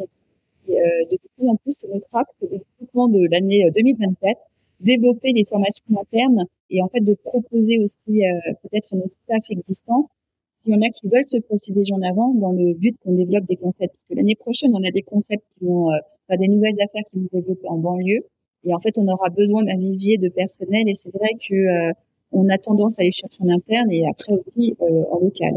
[0.68, 0.74] euh,
[1.10, 4.40] de plus en plus, notre axe le développement de l'année 2024, euh,
[4.80, 8.22] développer les formations internes et en fait de proposer aussi
[8.62, 10.10] peut-être nos staffs existants
[10.56, 13.12] s'il y en a qui veulent se placer déjà en avant dans le but qu'on
[13.12, 13.94] développe des concepts.
[13.94, 15.90] Parce que l'année prochaine, on a des concepts qui vont,
[16.30, 18.26] euh, des nouvelles affaires qui vont se développer en banlieue.
[18.64, 20.84] Et en fait, on aura besoin d'un vivier de personnel.
[20.88, 21.92] Et c'est vrai que euh,
[22.32, 25.52] on a tendance à aller chercher en interne et après aussi euh, en local.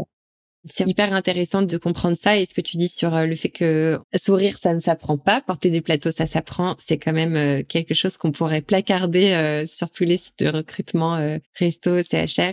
[0.66, 3.98] C'est hyper intéressant de comprendre ça et ce que tu dis sur le fait que
[4.14, 8.18] sourire ça ne s'apprend pas, porter des plateaux ça s'apprend, c'est quand même quelque chose
[8.18, 11.16] qu'on pourrait placarder sur tous les sites de recrutement
[11.58, 12.52] resto, CHR.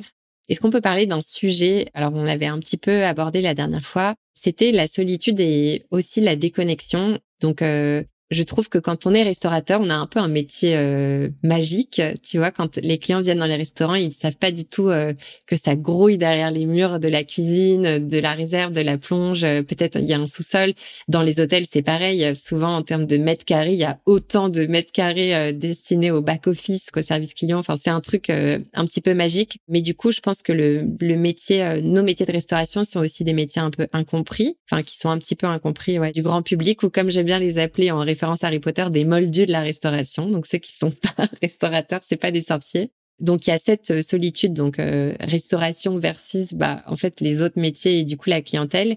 [0.50, 1.88] Est-ce qu'on peut parler d'un sujet?
[1.94, 4.16] Alors, on l'avait un petit peu abordé la dernière fois.
[4.34, 7.20] C'était la solitude et aussi la déconnexion.
[7.42, 10.76] Donc, euh, je trouve que quand on est restaurateur, on a un peu un métier
[10.76, 12.02] euh, magique.
[12.22, 15.14] Tu vois, quand les clients viennent dans les restaurants, ils savent pas du tout euh,
[15.46, 19.42] que ça grouille derrière les murs de la cuisine, de la réserve, de la plonge.
[19.42, 20.74] Peut-être il y a un sous-sol.
[21.08, 22.36] Dans les hôtels, c'est pareil.
[22.36, 26.12] Souvent, en termes de mètres carrés, il y a autant de mètres carrés euh, destinés
[26.12, 27.60] au back-office qu'au service client.
[27.60, 29.60] Enfin, c'est un truc un petit peu magique.
[29.70, 33.24] Mais du coup, je pense que le, le métier, nos métiers de restauration sont aussi
[33.24, 36.42] des métiers un peu incompris, enfin qui sont un petit peu incompris ouais, du grand
[36.42, 39.62] public ou comme j'aime bien les appeler en à Harry Potter des moldus de la
[39.62, 40.30] restauration.
[40.30, 42.92] Donc ceux qui sont pas restaurateurs, c'est pas des sorciers.
[43.20, 47.42] Donc il y a cette euh, solitude, donc euh, restauration versus bah en fait les
[47.42, 48.96] autres métiers et du coup la clientèle.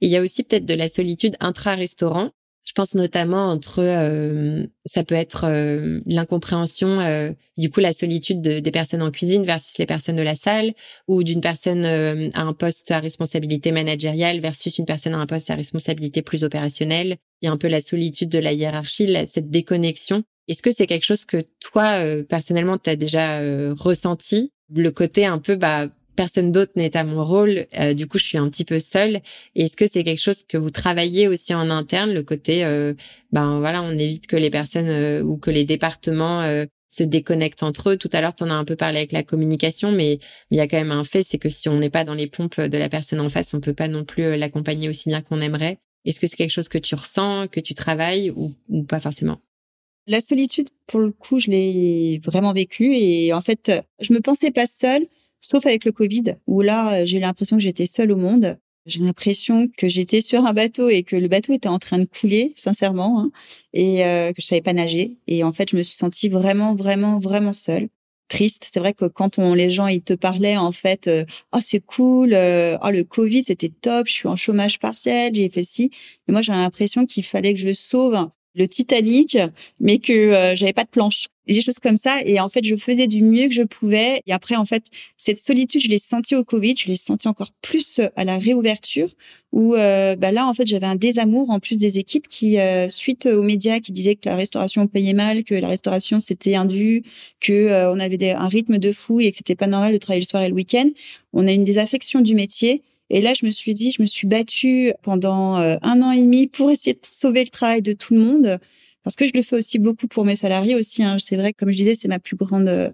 [0.00, 2.30] Il y a aussi peut-être de la solitude intra-restaurant
[2.70, 8.40] je pense notamment entre, euh, ça peut être euh, l'incompréhension, euh, du coup la solitude
[8.42, 10.74] des personnes en cuisine versus les personnes de la salle,
[11.08, 15.50] ou d'une personne à un poste à responsabilité managériale versus une personne à un poste
[15.50, 17.16] à responsabilité plus opérationnelle.
[17.42, 20.22] Il y a un peu la solitude de la hiérarchie, cette déconnexion.
[20.46, 23.40] Est-ce que c'est quelque chose que toi, personnellement, tu as déjà
[23.72, 24.52] ressenti?
[24.72, 25.88] Le côté un peu, bah,
[26.20, 27.66] personne d'autre n'est à mon rôle.
[27.78, 29.20] Euh, du coup, je suis un petit peu seule.
[29.54, 32.92] Est-ce que c'est quelque chose que vous travaillez aussi en interne, le côté, euh,
[33.32, 36.42] ben voilà, on évite que les personnes euh, ou que les départements
[36.88, 37.96] se déconnectent entre eux?
[37.96, 40.18] Tout à l'heure, tu en as un peu parlé avec la communication, mais
[40.50, 42.26] il y a quand même un fait, c'est que si on n'est pas dans les
[42.26, 45.40] pompes de la personne en face, on peut pas non plus l'accompagner aussi bien qu'on
[45.40, 45.78] aimerait.
[46.04, 49.38] Est-ce que c'est quelque chose que tu ressens, que tu travailles ou, ou pas forcément?
[50.06, 54.50] La solitude, pour le coup, je l'ai vraiment vécue et en fait, je me pensais
[54.50, 55.06] pas seule
[55.40, 58.58] sauf avec le Covid, où là, euh, j'ai l'impression que j'étais seule au monde.
[58.86, 62.06] J'ai l'impression que j'étais sur un bateau et que le bateau était en train de
[62.06, 63.30] couler, sincèrement, hein,
[63.72, 65.18] et euh, que je savais pas nager.
[65.26, 67.88] Et en fait, je me suis sentie vraiment, vraiment, vraiment seule
[68.28, 68.68] triste.
[68.70, 71.80] C'est vrai que quand on, les gens ils te parlaient en fait, euh, oh c'est
[71.80, 75.90] cool, oh le Covid c'était top, je suis en chômage partiel, j'ai fait ci.
[76.26, 79.38] Mais moi j'ai l'impression qu'il fallait que je sauve le Titanic,
[79.78, 81.26] mais que euh, j'avais pas de planche.
[81.46, 82.20] Des choses comme ça.
[82.24, 84.22] Et en fait, je faisais du mieux que je pouvais.
[84.28, 84.84] Et après, en fait,
[85.16, 86.76] cette solitude, je l'ai sentie au Covid.
[86.76, 89.08] Je l'ai sentie encore plus euh, à la réouverture,
[89.50, 92.56] où euh, bah là, en fait, j'avais un désamour en plus des équipes qui,
[92.88, 97.02] suite aux médias qui disaient que la restauration payait mal, que la restauration c'était indu,
[97.40, 100.26] que on avait un rythme de fou et que c'était pas normal de travailler le
[100.26, 100.88] soir et le week-end.
[101.32, 102.82] On a une désaffection du métier.
[103.10, 106.20] Et là, je me suis dit, je me suis battue pendant euh, un an et
[106.20, 108.58] demi pour essayer de sauver le travail de tout le monde,
[109.02, 111.02] parce que je le fais aussi beaucoup pour mes salariés aussi.
[111.02, 111.16] Hein.
[111.18, 112.90] C'est vrai, comme je disais, c'est ma plus grande euh,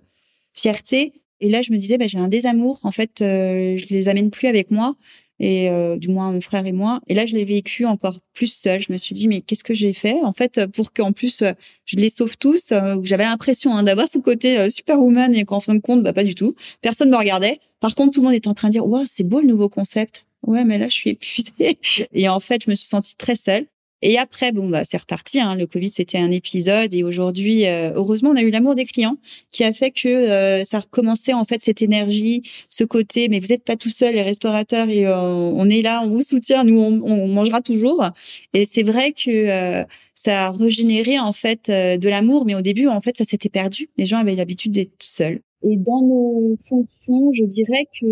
[0.55, 1.13] fierté.
[1.41, 2.81] Et là, je me disais, bah, j'ai un désamour.
[2.83, 4.97] En fait, euh, je les amène plus avec moi
[5.41, 7.01] et euh, du moins mon frère et moi.
[7.09, 8.81] Et là, je l'ai vécu encore plus seul.
[8.81, 11.43] Je me suis dit, mais qu'est-ce que j'ai fait en fait pour qu'en plus
[11.85, 12.73] je les sauve tous
[13.03, 16.35] J'avais l'impression hein, d'avoir ce côté superwoman et qu'en fin de compte, bah pas du
[16.35, 16.55] tout.
[16.81, 17.61] Personne me regardait.
[17.81, 19.69] Par contre, tout le monde était en train de dire, waouh, c'est beau le nouveau
[19.69, 20.27] concept.
[20.43, 21.79] Ouais, mais là, je suis épuisée.
[22.13, 23.67] Et en fait, je me suis sentie très seule.
[24.03, 25.41] Et après, bon, bah, c'est reparti.
[25.41, 25.55] Hein.
[25.55, 26.93] Le Covid, c'était un épisode.
[26.93, 29.17] Et aujourd'hui, euh, heureusement, on a eu l'amour des clients
[29.51, 33.29] qui a fait que euh, ça recommençait en fait cette énergie, ce côté.
[33.29, 34.91] Mais vous n'êtes pas tout seul, les restaurateurs.
[34.91, 36.65] Et euh, on est là, on vous soutient.
[36.65, 38.05] Nous, on, mangera toujours.
[38.53, 42.45] Et c'est vrai que ça a régénéré en fait de l'amour.
[42.47, 43.91] Mais au début, en fait, ça s'était perdu.
[43.97, 45.41] Les gens avaient l'habitude d'être seuls.
[45.63, 48.07] Et dans nos fonctions, je dirais que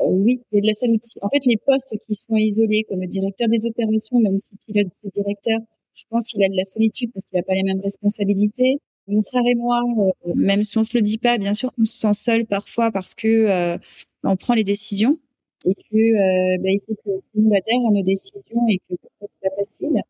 [0.00, 1.08] euh, oui, il y a de la saluté.
[1.22, 4.88] En fait, les postes qui sont isolés, comme le directeur des opérations, même si pilote
[5.02, 5.60] ses directeurs,
[5.98, 8.78] je pense qu'il a de la solitude parce qu'il n'a pas les mêmes responsabilités.
[9.08, 9.82] Mon frère et moi,
[10.26, 12.92] euh, même si on se le dit pas, bien sûr qu'on se sent seul parfois
[12.92, 13.78] parce que euh,
[14.22, 15.18] on prend les décisions
[15.64, 18.78] et que euh, bah, il faut que tout le monde adhère à nos décisions et
[18.78, 20.00] que c'est pas facile.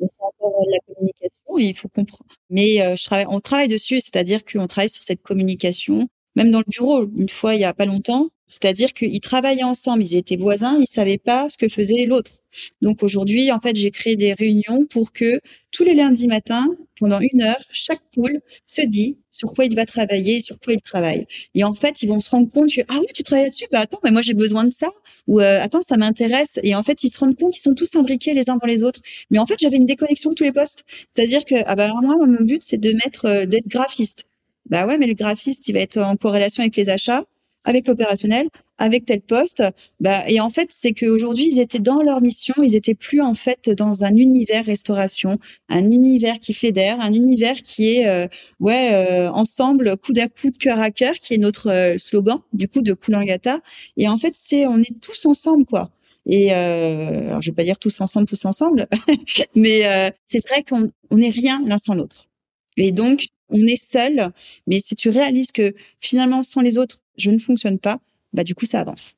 [0.00, 2.34] Donc c'est encore de la communication il faut comprendre.
[2.50, 6.64] Mais je travaille, on travaille dessus, c'est-à-dire qu'on travaille sur cette communication même dans le
[6.68, 10.76] bureau, une fois il y a pas longtemps, c'est-à-dire qu'ils travaillaient ensemble, ils étaient voisins,
[10.78, 12.32] ils savaient pas ce que faisait l'autre.
[12.82, 15.40] Donc aujourd'hui, en fait, j'ai créé des réunions pour que
[15.72, 16.68] tous les lundis matins,
[16.98, 20.80] pendant une heure, chaque poule se dit sur quoi il va travailler, sur quoi il
[20.80, 21.26] travaille.
[21.54, 23.80] Et en fait, ils vont se rendre compte que ah oui, tu travailles là-dessus, bah
[23.80, 24.90] attends, mais moi j'ai besoin de ça,
[25.26, 26.60] ou euh, attends, ça m'intéresse.
[26.62, 28.82] Et en fait, ils se rendent compte qu'ils sont tous imbriqués les uns dans les
[28.82, 29.00] autres.
[29.30, 30.84] Mais en fait, j'avais une déconnexion de tous les postes.
[31.12, 34.26] C'est-à-dire que ah bah alors moi, mon but c'est de mettre euh, d'être graphiste.
[34.66, 37.24] Bah ouais, mais le graphiste, il va être en corrélation avec les achats,
[37.64, 38.48] avec l'opérationnel,
[38.78, 39.62] avec tel poste.
[40.00, 43.34] Bah, et en fait, c'est qu'aujourd'hui, ils étaient dans leur mission, ils étaient plus en
[43.34, 48.26] fait dans un univers restauration, un univers qui fédère, un univers qui est euh,
[48.60, 52.68] ouais euh, ensemble, coude à coude, cœur à cœur, qui est notre euh, slogan du
[52.68, 53.60] coup de Koulangata.
[53.96, 55.90] Et en fait, c'est on est tous ensemble quoi.
[56.26, 58.88] Et euh, alors, je vais pas dire tous ensemble, tous ensemble,
[59.54, 59.82] mais
[60.26, 62.28] c'est vrai qu'on on est rien l'un sans l'autre.
[62.76, 64.32] Et donc, on est seul,
[64.66, 68.00] mais si tu réalises que finalement, sans les autres, je ne fonctionne pas,
[68.32, 69.14] bah du coup ça avance.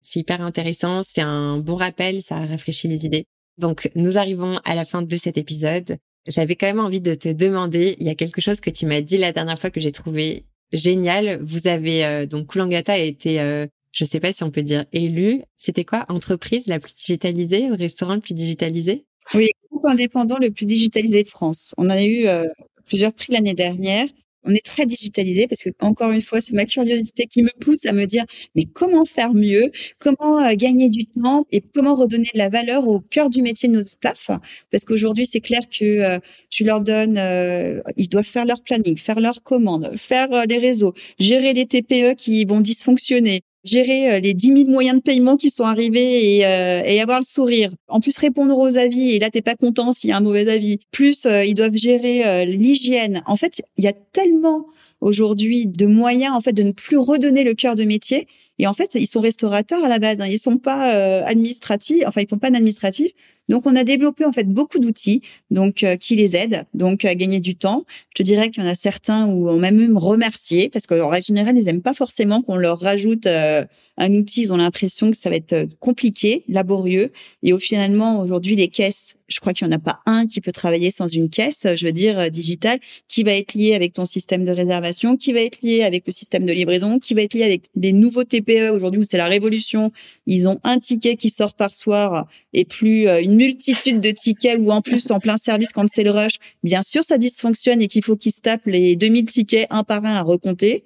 [0.00, 3.26] C'est hyper intéressant, c'est un bon rappel, ça rafraîchit les idées.
[3.58, 5.98] Donc nous arrivons à la fin de cet épisode.
[6.26, 9.00] J'avais quand même envie de te demander, il y a quelque chose que tu m'as
[9.00, 11.40] dit la dernière fois que j'ai trouvé génial.
[11.42, 14.84] Vous avez euh, donc Kulangata a été, euh, je sais pas si on peut dire
[14.92, 15.42] élu.
[15.56, 19.04] C'était quoi entreprise la plus digitalisée ou restaurant le plus digitalisé?
[19.34, 21.74] Oui, groupe indépendant le plus digitalisé de France.
[21.76, 22.46] On a eu euh,
[22.88, 24.06] plusieurs prix l'année dernière.
[24.44, 27.84] On est très digitalisé parce que encore une fois, c'est ma curiosité qui me pousse
[27.86, 28.24] à me dire
[28.54, 32.88] mais comment faire mieux, comment euh, gagner du temps et comment redonner de la valeur
[32.88, 34.30] au cœur du métier de notre staff?
[34.70, 36.18] Parce qu'aujourd'hui, c'est clair que euh,
[36.50, 40.94] je leur donne euh, ils doivent faire leur planning, faire leurs commandes, faire les réseaux,
[41.18, 45.50] gérer les TPE qui vont dysfonctionner, gérer euh, les 10 000 moyens de paiement qui
[45.50, 47.70] sont arrivés et, euh, et, avoir le sourire.
[47.88, 50.48] En plus, répondre aux avis, et là, t'es pas content s'il y a un mauvais
[50.48, 50.78] avis.
[50.90, 53.22] Plus, euh, ils doivent gérer l'hygiène.
[53.26, 54.66] En fait, il y a tellement
[55.00, 58.26] aujourd'hui de moyens, en fait, de ne plus redonner le cœur de métier.
[58.58, 60.20] Et en fait, ils sont restaurateurs à la base.
[60.20, 60.26] Hein.
[60.28, 60.90] Ils sont pas
[61.24, 62.02] administratifs.
[62.06, 63.12] Enfin, ils font pas d'administratif.
[63.48, 67.14] Donc, on a développé en fait beaucoup d'outils, donc euh, qui les aident donc à
[67.14, 67.84] gagner du temps.
[68.10, 71.08] Je te dirais qu'il y en a certains où on m'a même remercié parce qu'en
[71.08, 73.64] règle générale, ils aiment pas forcément qu'on leur rajoute euh,
[73.96, 74.42] un outil.
[74.42, 77.10] Ils ont l'impression que ça va être euh, compliqué, laborieux.
[77.42, 80.40] Et au finalement, aujourd'hui, les caisses, je crois qu'il y en a pas un qui
[80.40, 84.04] peut travailler sans une caisse, je veux dire digitale, qui va être lié avec ton
[84.04, 87.34] système de réservation, qui va être lié avec le système de livraison, qui va être
[87.34, 89.92] lié avec les nouveaux TPE aujourd'hui où c'est la révolution.
[90.26, 94.70] Ils ont un ticket qui sort par soir et plus une multitude de tickets ou
[94.70, 98.04] en plus en plein service quand c'est le rush, bien sûr ça dysfonctionne et qu'il
[98.04, 100.84] faut qu'ils se tapent les 2000 tickets un par un à recompter.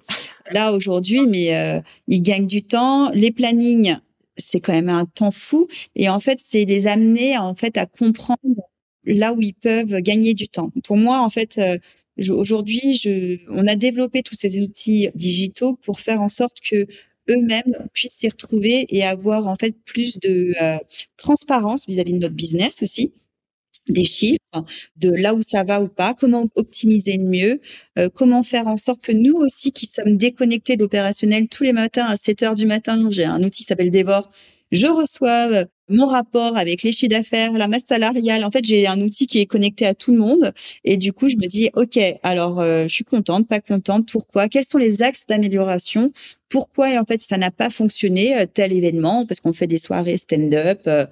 [0.51, 3.11] Là aujourd'hui, mais euh, ils gagnent du temps.
[3.11, 3.97] Les plannings,
[4.37, 7.87] c'est quand même un temps fou et en fait c'est les amener en fait à
[7.87, 8.39] comprendre
[9.05, 10.71] là où ils peuvent gagner du temps.
[10.85, 11.59] Pour moi en fait.
[11.59, 11.79] Euh,
[12.29, 13.03] aujourd'hui,
[13.49, 16.87] on a développé tous ces outils digitaux pour faire en sorte que
[17.29, 20.79] eux-mêmes puissent s'y retrouver et avoir en fait plus de euh,
[21.17, 23.13] transparence vis-à-vis de notre business aussi
[23.89, 24.39] des chiffres,
[24.97, 27.61] de là où ça va ou pas, comment optimiser le mieux,
[27.99, 31.73] euh, comment faire en sorte que nous aussi qui sommes déconnectés de l'opérationnel tous les
[31.73, 34.31] matins à 7 heures du matin, j'ai un outil qui s'appelle Devor,
[34.71, 38.45] je reçois mon rapport avec les chiffres d'affaires, la masse salariale.
[38.45, 40.53] En fait, j'ai un outil qui est connecté à tout le monde.
[40.85, 44.49] Et du coup, je me dis, OK, alors euh, je suis contente, pas contente, pourquoi?
[44.49, 46.13] Quels sont les axes d'amélioration?
[46.49, 49.25] Pourquoi, en fait, ça n'a pas fonctionné, euh, tel événement?
[49.27, 51.07] Parce qu'on fait des soirées stand-up, euh,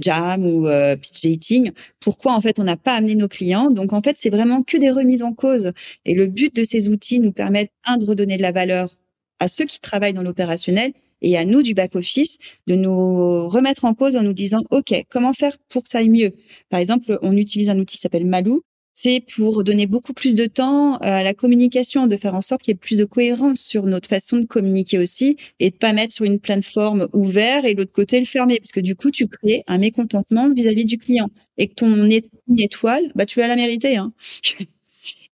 [0.00, 0.66] jam ou
[1.00, 1.70] pitch dating.
[2.00, 3.70] Pourquoi, en fait, on n'a pas amené nos clients?
[3.70, 5.72] Donc, en fait, c'est vraiment que des remises en cause.
[6.04, 8.96] Et le but de ces outils nous permet, un, de redonner de la valeur
[9.38, 10.92] à ceux qui travaillent dans l'opérationnel
[11.22, 15.32] et à nous du back-office de nous remettre en cause en nous disant, OK, comment
[15.32, 16.32] faire pour que ça aille mieux?
[16.70, 18.62] Par exemple, on utilise un outil qui s'appelle Malou.
[18.98, 22.72] C'est pour donner beaucoup plus de temps à la communication, de faire en sorte qu'il
[22.72, 26.14] y ait plus de cohérence sur notre façon de communiquer aussi et de pas mettre
[26.14, 29.64] sur une plateforme ouverte et l'autre côté le fermer parce que du coup tu crées
[29.66, 32.08] un mécontentement vis-à-vis du client et que ton
[32.56, 33.98] étoile, bah tu vas la mériter.
[33.98, 34.14] Hein.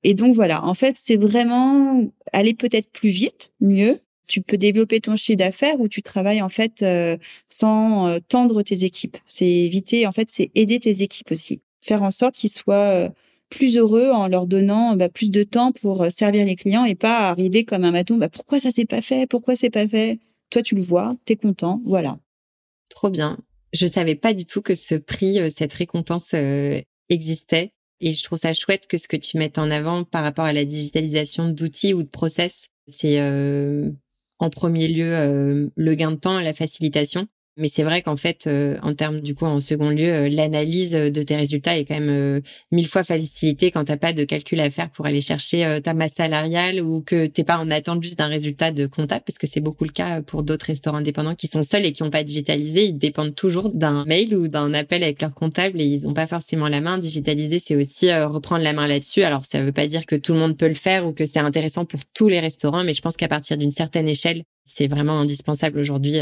[0.04, 5.00] Et donc voilà, en fait, c'est vraiment aller peut-être plus vite, mieux, tu peux développer
[5.00, 7.16] ton chiffre d'affaires ou tu travailles en fait euh,
[7.48, 9.18] sans euh, tendre tes équipes.
[9.26, 11.60] C'est éviter, en fait, c'est aider tes équipes aussi.
[11.82, 13.08] Faire en sorte qu'ils soient euh,
[13.50, 17.28] plus heureux en leur donnant bah, plus de temps pour servir les clients et pas
[17.28, 18.16] arriver comme un maton.
[18.16, 19.26] Bah, pourquoi ça s'est pas fait?
[19.26, 20.18] Pourquoi c'est pas fait?
[20.50, 22.18] Toi, tu le vois, tu es content, voilà.
[22.88, 23.38] Trop bien.
[23.72, 26.34] Je savais pas du tout que ce prix, cette récompense
[27.08, 27.72] existait.
[28.00, 30.52] Et je trouve ça chouette que ce que tu mettes en avant par rapport à
[30.52, 33.18] la digitalisation d'outils ou de process, c'est
[34.42, 37.28] en premier lieu euh, le gain de temps, la facilitation.
[37.58, 40.92] Mais c'est vrai qu'en fait, euh, en termes du coup, en second lieu, euh, l'analyse
[40.92, 42.40] de tes résultats est quand même
[42.70, 46.14] mille fois facilitée quand t'as pas de calcul à faire pour aller chercher ta masse
[46.14, 49.60] salariale ou que t'es pas en attente juste d'un résultat de comptable, parce que c'est
[49.60, 52.86] beaucoup le cas pour d'autres restaurants indépendants qui sont seuls et qui n'ont pas digitalisé.
[52.86, 56.26] Ils dépendent toujours d'un mail ou d'un appel avec leur comptable et ils n'ont pas
[56.26, 56.96] forcément la main.
[56.98, 59.22] Digitaliser, c'est aussi reprendre la main là-dessus.
[59.24, 61.38] Alors, ça veut pas dire que tout le monde peut le faire ou que c'est
[61.38, 65.20] intéressant pour tous les restaurants, mais je pense qu'à partir d'une certaine échelle, c'est vraiment
[65.20, 66.18] indispensable aujourd'hui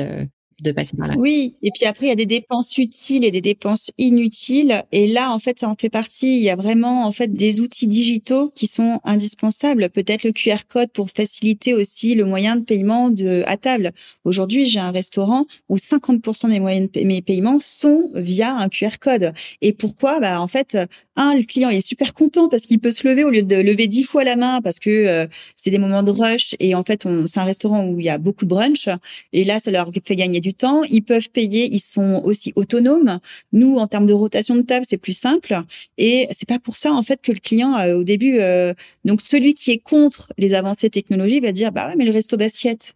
[1.16, 4.82] Oui, et puis après il y a des dépenses utiles et des dépenses inutiles.
[4.92, 7.60] Et là en fait ça en fait partie, il y a vraiment en fait des
[7.60, 12.62] outils digitaux qui sont indispensables, peut-être le QR code pour faciliter aussi le moyen de
[12.64, 13.92] paiement de à table.
[14.24, 18.98] Aujourd'hui, j'ai un restaurant où 50% des moyens de mes paiements sont via un QR
[19.00, 19.32] code.
[19.62, 20.20] Et pourquoi?
[20.20, 20.76] Bah en fait,
[21.20, 23.86] un le client est super content parce qu'il peut se lever au lieu de lever
[23.86, 27.06] dix fois la main parce que euh, c'est des moments de rush et en fait
[27.26, 28.88] c'est un restaurant où il y a beaucoup de brunch
[29.34, 30.82] et là ça leur fait gagner du temps.
[30.84, 33.20] Ils peuvent payer, ils sont aussi autonomes.
[33.52, 35.62] Nous, en termes de rotation de table, c'est plus simple.
[35.98, 38.72] Et c'est pas pour ça en fait que le client au début, euh,
[39.04, 42.36] donc celui qui est contre les avancées technologiques va dire bah ouais mais le resto
[42.38, 42.94] basket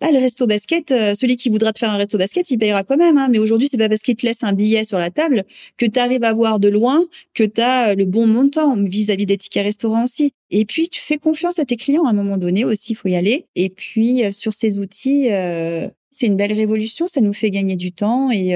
[0.00, 2.84] bah, le resto basket, euh, celui qui voudra te faire un resto basket, il payera
[2.84, 3.16] quand même.
[3.16, 3.28] Hein.
[3.30, 5.44] Mais aujourd'hui, c'est pas parce qu'il te laisse un billet sur la table
[5.78, 9.24] que tu arrives à voir de loin que tu as euh, le bon montant vis-à-vis
[9.24, 10.32] des tickets restaurants aussi.
[10.50, 13.08] Et puis, tu fais confiance à tes clients à un moment donné aussi, il faut
[13.08, 13.46] y aller.
[13.54, 15.28] Et puis, euh, sur ces outils,
[16.10, 17.06] c'est une belle révolution.
[17.08, 18.52] Ça nous fait gagner du temps et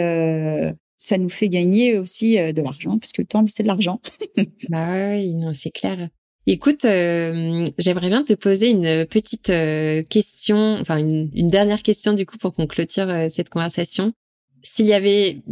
[0.97, 4.01] ça nous fait gagner aussi de l'argent, puisque le temps, c'est de l'argent.
[4.69, 6.09] bah oui, non, c'est clair.
[6.53, 12.27] Écoute, euh, j'aimerais bien te poser une petite euh, question, enfin une, dernière question du
[12.27, 14.13] coup pour qu'on clôture euh, cette conversation.
[14.61, 15.43] S'il y avait,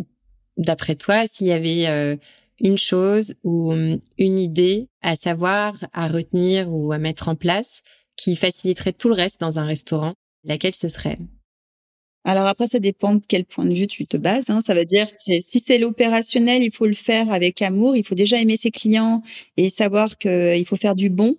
[0.56, 2.18] d'après toi, s'il y avait
[2.58, 7.82] une chose ou hum, une idée à savoir, à retenir ou à mettre en place
[8.16, 11.18] qui faciliterait tout le reste dans un restaurant, laquelle ce serait?
[12.28, 14.50] Alors après, ça dépend de quel point de vue tu te bases.
[14.50, 14.60] Hein.
[14.60, 17.96] Ça veut dire si c'est l'opérationnel, il faut le faire avec amour.
[17.96, 19.22] Il faut déjà aimer ses clients
[19.56, 21.38] et savoir qu'il faut faire du bon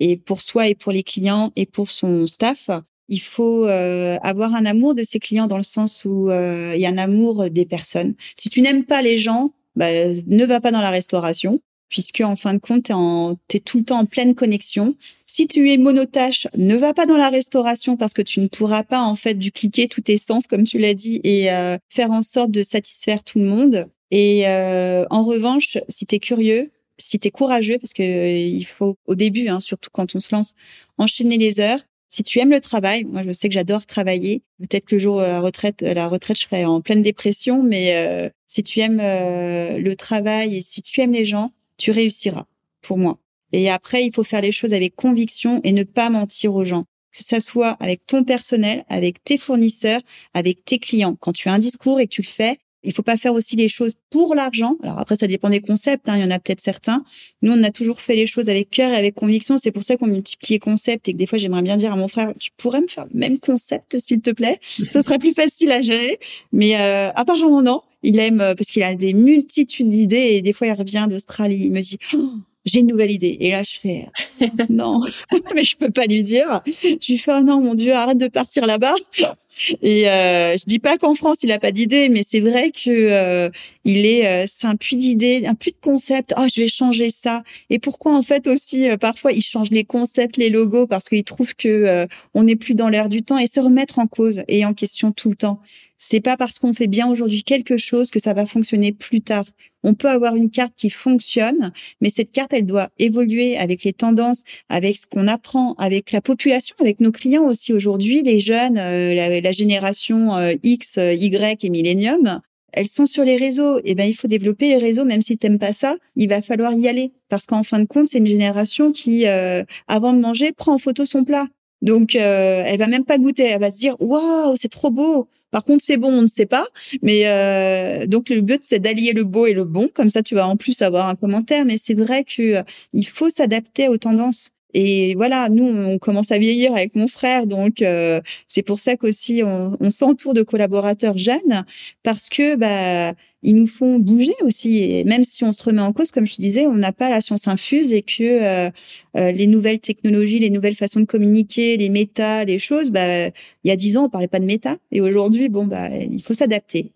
[0.00, 2.68] et pour soi et pour les clients et pour son staff.
[3.08, 6.80] Il faut euh, avoir un amour de ses clients dans le sens où euh, il
[6.80, 8.16] y a un amour des personnes.
[8.36, 9.86] Si tu n'aimes pas les gens, bah,
[10.26, 11.60] ne va pas dans la restauration
[11.94, 14.96] puisque en fin de compte, tu es, tout le temps en pleine connexion.
[15.28, 18.82] Si tu es monotache, ne va pas dans la restauration parce que tu ne pourras
[18.82, 22.24] pas en fait dupliquer tous tes sens, comme tu l'as dit, et euh, faire en
[22.24, 23.86] sorte de satisfaire tout le monde.
[24.10, 28.38] Et euh, en revanche, si tu es curieux, si tu es courageux, parce que euh,
[28.38, 30.54] il faut au début, hein, surtout quand on se lance,
[30.98, 31.80] enchaîner les heures.
[32.08, 34.42] Si tu aimes le travail, moi je sais que j'adore travailler.
[34.58, 38.32] Peut-être que le jour de la retraite, la retraite, je serai en pleine dépression, mais
[38.46, 42.46] si tu aimes le travail et si tu aimes les gens, tu réussiras,
[42.82, 43.18] pour moi.
[43.52, 46.84] Et après, il faut faire les choses avec conviction et ne pas mentir aux gens.
[47.16, 50.00] Que ça soit avec ton personnel, avec tes fournisseurs,
[50.34, 51.16] avec tes clients.
[51.20, 53.56] Quand tu as un discours et que tu le fais, il faut pas faire aussi
[53.56, 54.76] les choses pour l'argent.
[54.82, 56.08] Alors après, ça dépend des concepts.
[56.08, 56.16] Hein.
[56.16, 57.02] Il y en a peut-être certains.
[57.42, 59.56] Nous, on a toujours fait les choses avec cœur et avec conviction.
[59.58, 61.96] C'est pour ça qu'on multiplie les concepts et que des fois, j'aimerais bien dire à
[61.96, 64.58] mon frère, tu pourrais me faire le même concept, s'il te plaît?
[64.62, 66.18] Ce serait plus facile à gérer.
[66.52, 67.82] Mais euh, apparemment, non.
[68.04, 71.62] Il aime euh, parce qu'il a des multitudes d'idées et des fois, il revient d'Australie.
[71.64, 72.34] Il me dit, oh,
[72.64, 73.36] j'ai une nouvelle idée.
[73.40, 74.06] Et là, je fais,
[74.68, 75.00] non,
[75.54, 76.60] mais je peux pas lui dire.
[76.66, 78.94] Je lui fais, oh non, mon Dieu, arrête de partir là-bas.
[79.82, 82.90] Et euh, je dis pas qu'en France il a pas d'idée, mais c'est vrai que
[82.90, 83.50] euh,
[83.84, 86.34] il est, euh, c'est un puits d'idées, un puits de concepts.
[86.36, 87.42] Oh, je vais changer ça.
[87.70, 91.22] Et pourquoi en fait aussi euh, parfois il change les concepts, les logos parce qu'il
[91.22, 94.64] trouve que on n'est plus dans l'air du temps et se remettre en cause et
[94.64, 95.60] en question tout le temps.
[96.06, 99.46] C'est pas parce qu'on fait bien aujourd'hui quelque chose que ça va fonctionner plus tard.
[99.84, 103.94] On peut avoir une carte qui fonctionne, mais cette carte, elle doit évoluer avec les
[103.94, 108.76] tendances, avec ce qu'on apprend, avec la population, avec nos clients aussi aujourd'hui, les jeunes,
[108.76, 112.42] euh, la, génération euh, X, euh, Y et Millennium.
[112.74, 113.78] Elles sont sur les réseaux.
[113.78, 116.42] Et eh ben, il faut développer les réseaux, même si t'aimes pas ça, il va
[116.42, 117.12] falloir y aller.
[117.30, 121.06] Parce qu'en fin de compte, c'est une génération qui, avant de manger, prend en photo
[121.06, 121.46] son plat.
[121.80, 123.44] Donc, elle va même pas goûter.
[123.44, 125.28] Elle va se dire, waouh, c'est trop beau.
[125.54, 126.66] Par contre, c'est bon, on ne sait pas.
[127.00, 129.88] Mais euh, donc le but, c'est d'allier le beau et le bon.
[129.94, 131.64] Comme ça, tu vas en plus avoir un commentaire.
[131.64, 134.50] Mais c'est vrai que euh, il faut s'adapter aux tendances.
[134.74, 138.96] Et voilà, nous, on commence à vieillir avec mon frère, donc euh, c'est pour ça
[138.96, 141.64] qu'aussi on, on s'entoure de collaborateurs jeunes
[142.02, 144.82] parce que bah ils nous font bouger aussi.
[144.82, 147.08] Et même si on se remet en cause, comme je te disais, on n'a pas
[147.08, 148.70] la science infuse et que euh,
[149.16, 153.32] euh, les nouvelles technologies, les nouvelles façons de communiquer, les méta, les choses, bah il
[153.64, 156.34] y a dix ans on parlait pas de méta et aujourd'hui bon bah il faut
[156.34, 156.90] s'adapter.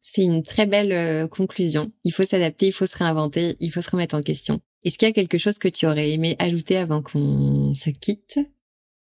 [0.00, 1.92] C'est une très belle conclusion.
[2.04, 4.60] Il faut s'adapter, il faut se réinventer, il faut se remettre en question.
[4.84, 8.38] Est-ce qu'il y a quelque chose que tu aurais aimé ajouter avant qu'on se quitte?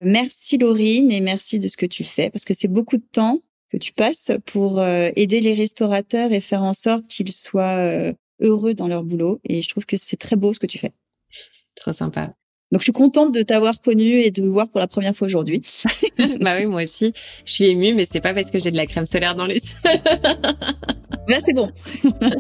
[0.03, 3.41] Merci Laurine et merci de ce que tu fais parce que c'est beaucoup de temps
[3.71, 8.13] que tu passes pour euh, aider les restaurateurs et faire en sorte qu'ils soient euh,
[8.41, 10.93] heureux dans leur boulot et je trouve que c'est très beau ce que tu fais.
[11.75, 12.35] Trop sympa.
[12.73, 15.63] Donc je suis contente de t'avoir connu et de voir pour la première fois aujourd'hui.
[16.41, 17.13] bah oui, moi aussi.
[17.45, 19.57] Je suis émue, mais c'est pas parce que j'ai de la crème solaire dans les
[19.57, 19.61] yeux.
[21.29, 21.71] Là, c'est bon.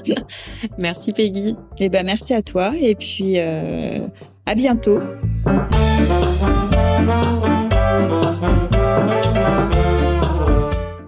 [0.79, 1.57] merci Peggy.
[1.79, 4.07] Eh ben merci à toi et puis euh,
[4.47, 5.01] à bientôt.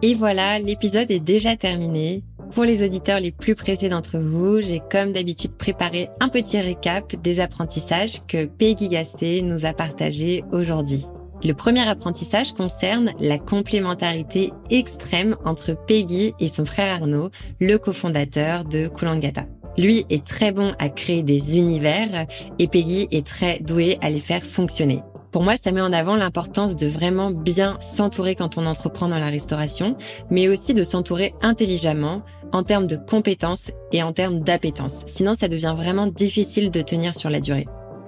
[0.02, 2.22] Et voilà, l'épisode est déjà terminé.
[2.54, 7.16] Pour les auditeurs les plus pressés d'entre vous, j'ai comme d'habitude préparé un petit récap
[7.16, 11.06] des apprentissages que Peggy Gasté nous a partagés aujourd'hui.
[11.44, 17.28] Le premier apprentissage concerne la complémentarité extrême entre Peggy et son frère Arnaud,
[17.60, 19.44] le cofondateur de Kulangata.
[19.76, 22.26] Lui est très bon à créer des univers
[22.58, 25.02] et Peggy est très douée à les faire fonctionner.
[25.32, 29.18] Pour moi, ça met en avant l'importance de vraiment bien s'entourer quand on entreprend dans
[29.18, 29.96] la restauration,
[30.30, 32.22] mais aussi de s'entourer intelligemment
[32.52, 35.02] en termes de compétences et en termes d'appétence.
[35.06, 37.66] Sinon, ça devient vraiment difficile de tenir sur la durée.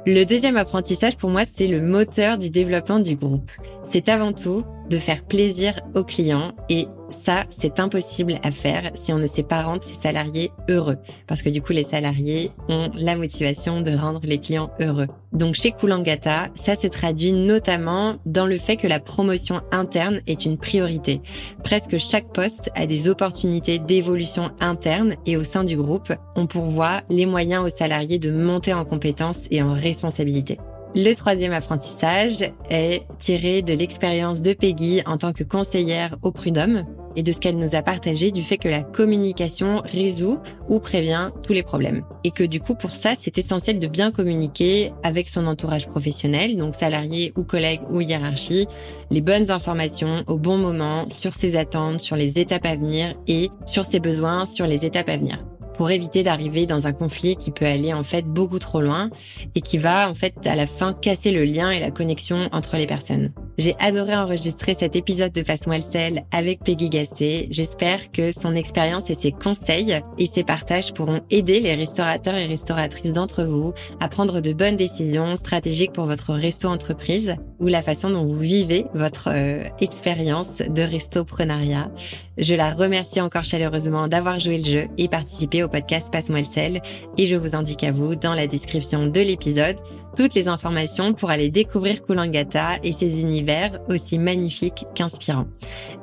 [0.08, 3.50] Le deuxième apprentissage pour moi, c'est le moteur du développement du groupe.
[3.82, 9.12] C'est avant tout de faire plaisir aux clients et ça, c'est impossible à faire si
[9.12, 10.96] on ne sait pas rendre ses salariés heureux.
[11.26, 15.06] Parce que du coup, les salariés ont la motivation de rendre les clients heureux.
[15.32, 20.46] Donc chez Kulangata, ça se traduit notamment dans le fait que la promotion interne est
[20.46, 21.20] une priorité.
[21.62, 27.02] Presque chaque poste a des opportunités d'évolution interne et au sein du groupe, on pourvoit
[27.10, 30.58] les moyens aux salariés de monter en compétences et en responsabilité.
[30.98, 36.84] Le troisième apprentissage est tiré de l'expérience de Peggy en tant que conseillère au prud'homme
[37.16, 40.38] et de ce qu'elle nous a partagé du fait que la communication résout
[40.70, 42.02] ou prévient tous les problèmes.
[42.24, 46.56] Et que du coup, pour ça, c'est essentiel de bien communiquer avec son entourage professionnel,
[46.56, 48.66] donc salarié ou collègue ou hiérarchie,
[49.10, 53.50] les bonnes informations au bon moment sur ses attentes, sur les étapes à venir et
[53.66, 55.44] sur ses besoins, sur les étapes à venir
[55.76, 59.10] pour éviter d'arriver dans un conflit qui peut aller en fait beaucoup trop loin
[59.54, 62.76] et qui va en fait à la fin casser le lien et la connexion entre
[62.76, 63.32] les personnes.
[63.58, 67.48] J'ai adoré enregistrer cet épisode de Façon LCL avec Peggy Gasset.
[67.50, 72.44] J'espère que son expérience et ses conseils et ses partages pourront aider les restaurateurs et
[72.44, 77.80] restauratrices d'entre vous à prendre de bonnes décisions stratégiques pour votre resto entreprise ou la
[77.80, 81.90] façon dont vous vivez votre euh, expérience de restoprenariat.
[82.36, 86.44] Je la remercie encore chaleureusement d'avoir joué le jeu et participé au podcast Passe-moi le
[86.44, 86.80] sel
[87.18, 89.76] et je vous indique à vous dans la description de l'épisode
[90.16, 95.46] toutes les informations pour aller découvrir Kulangata et ses univers aussi magnifiques qu'inspirants.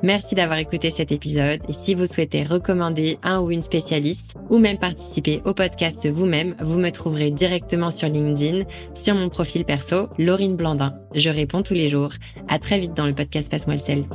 [0.03, 4.59] Merci d'avoir écouté cet épisode et si vous souhaitez recommander un ou une spécialiste ou
[4.59, 10.09] même participer au podcast vous-même, vous me trouverez directement sur LinkedIn, sur mon profil perso,
[10.19, 10.93] Laurine Blandin.
[11.15, 12.11] Je réponds tous les jours.
[12.47, 14.05] À très vite dans le podcast Passe-moi le sel.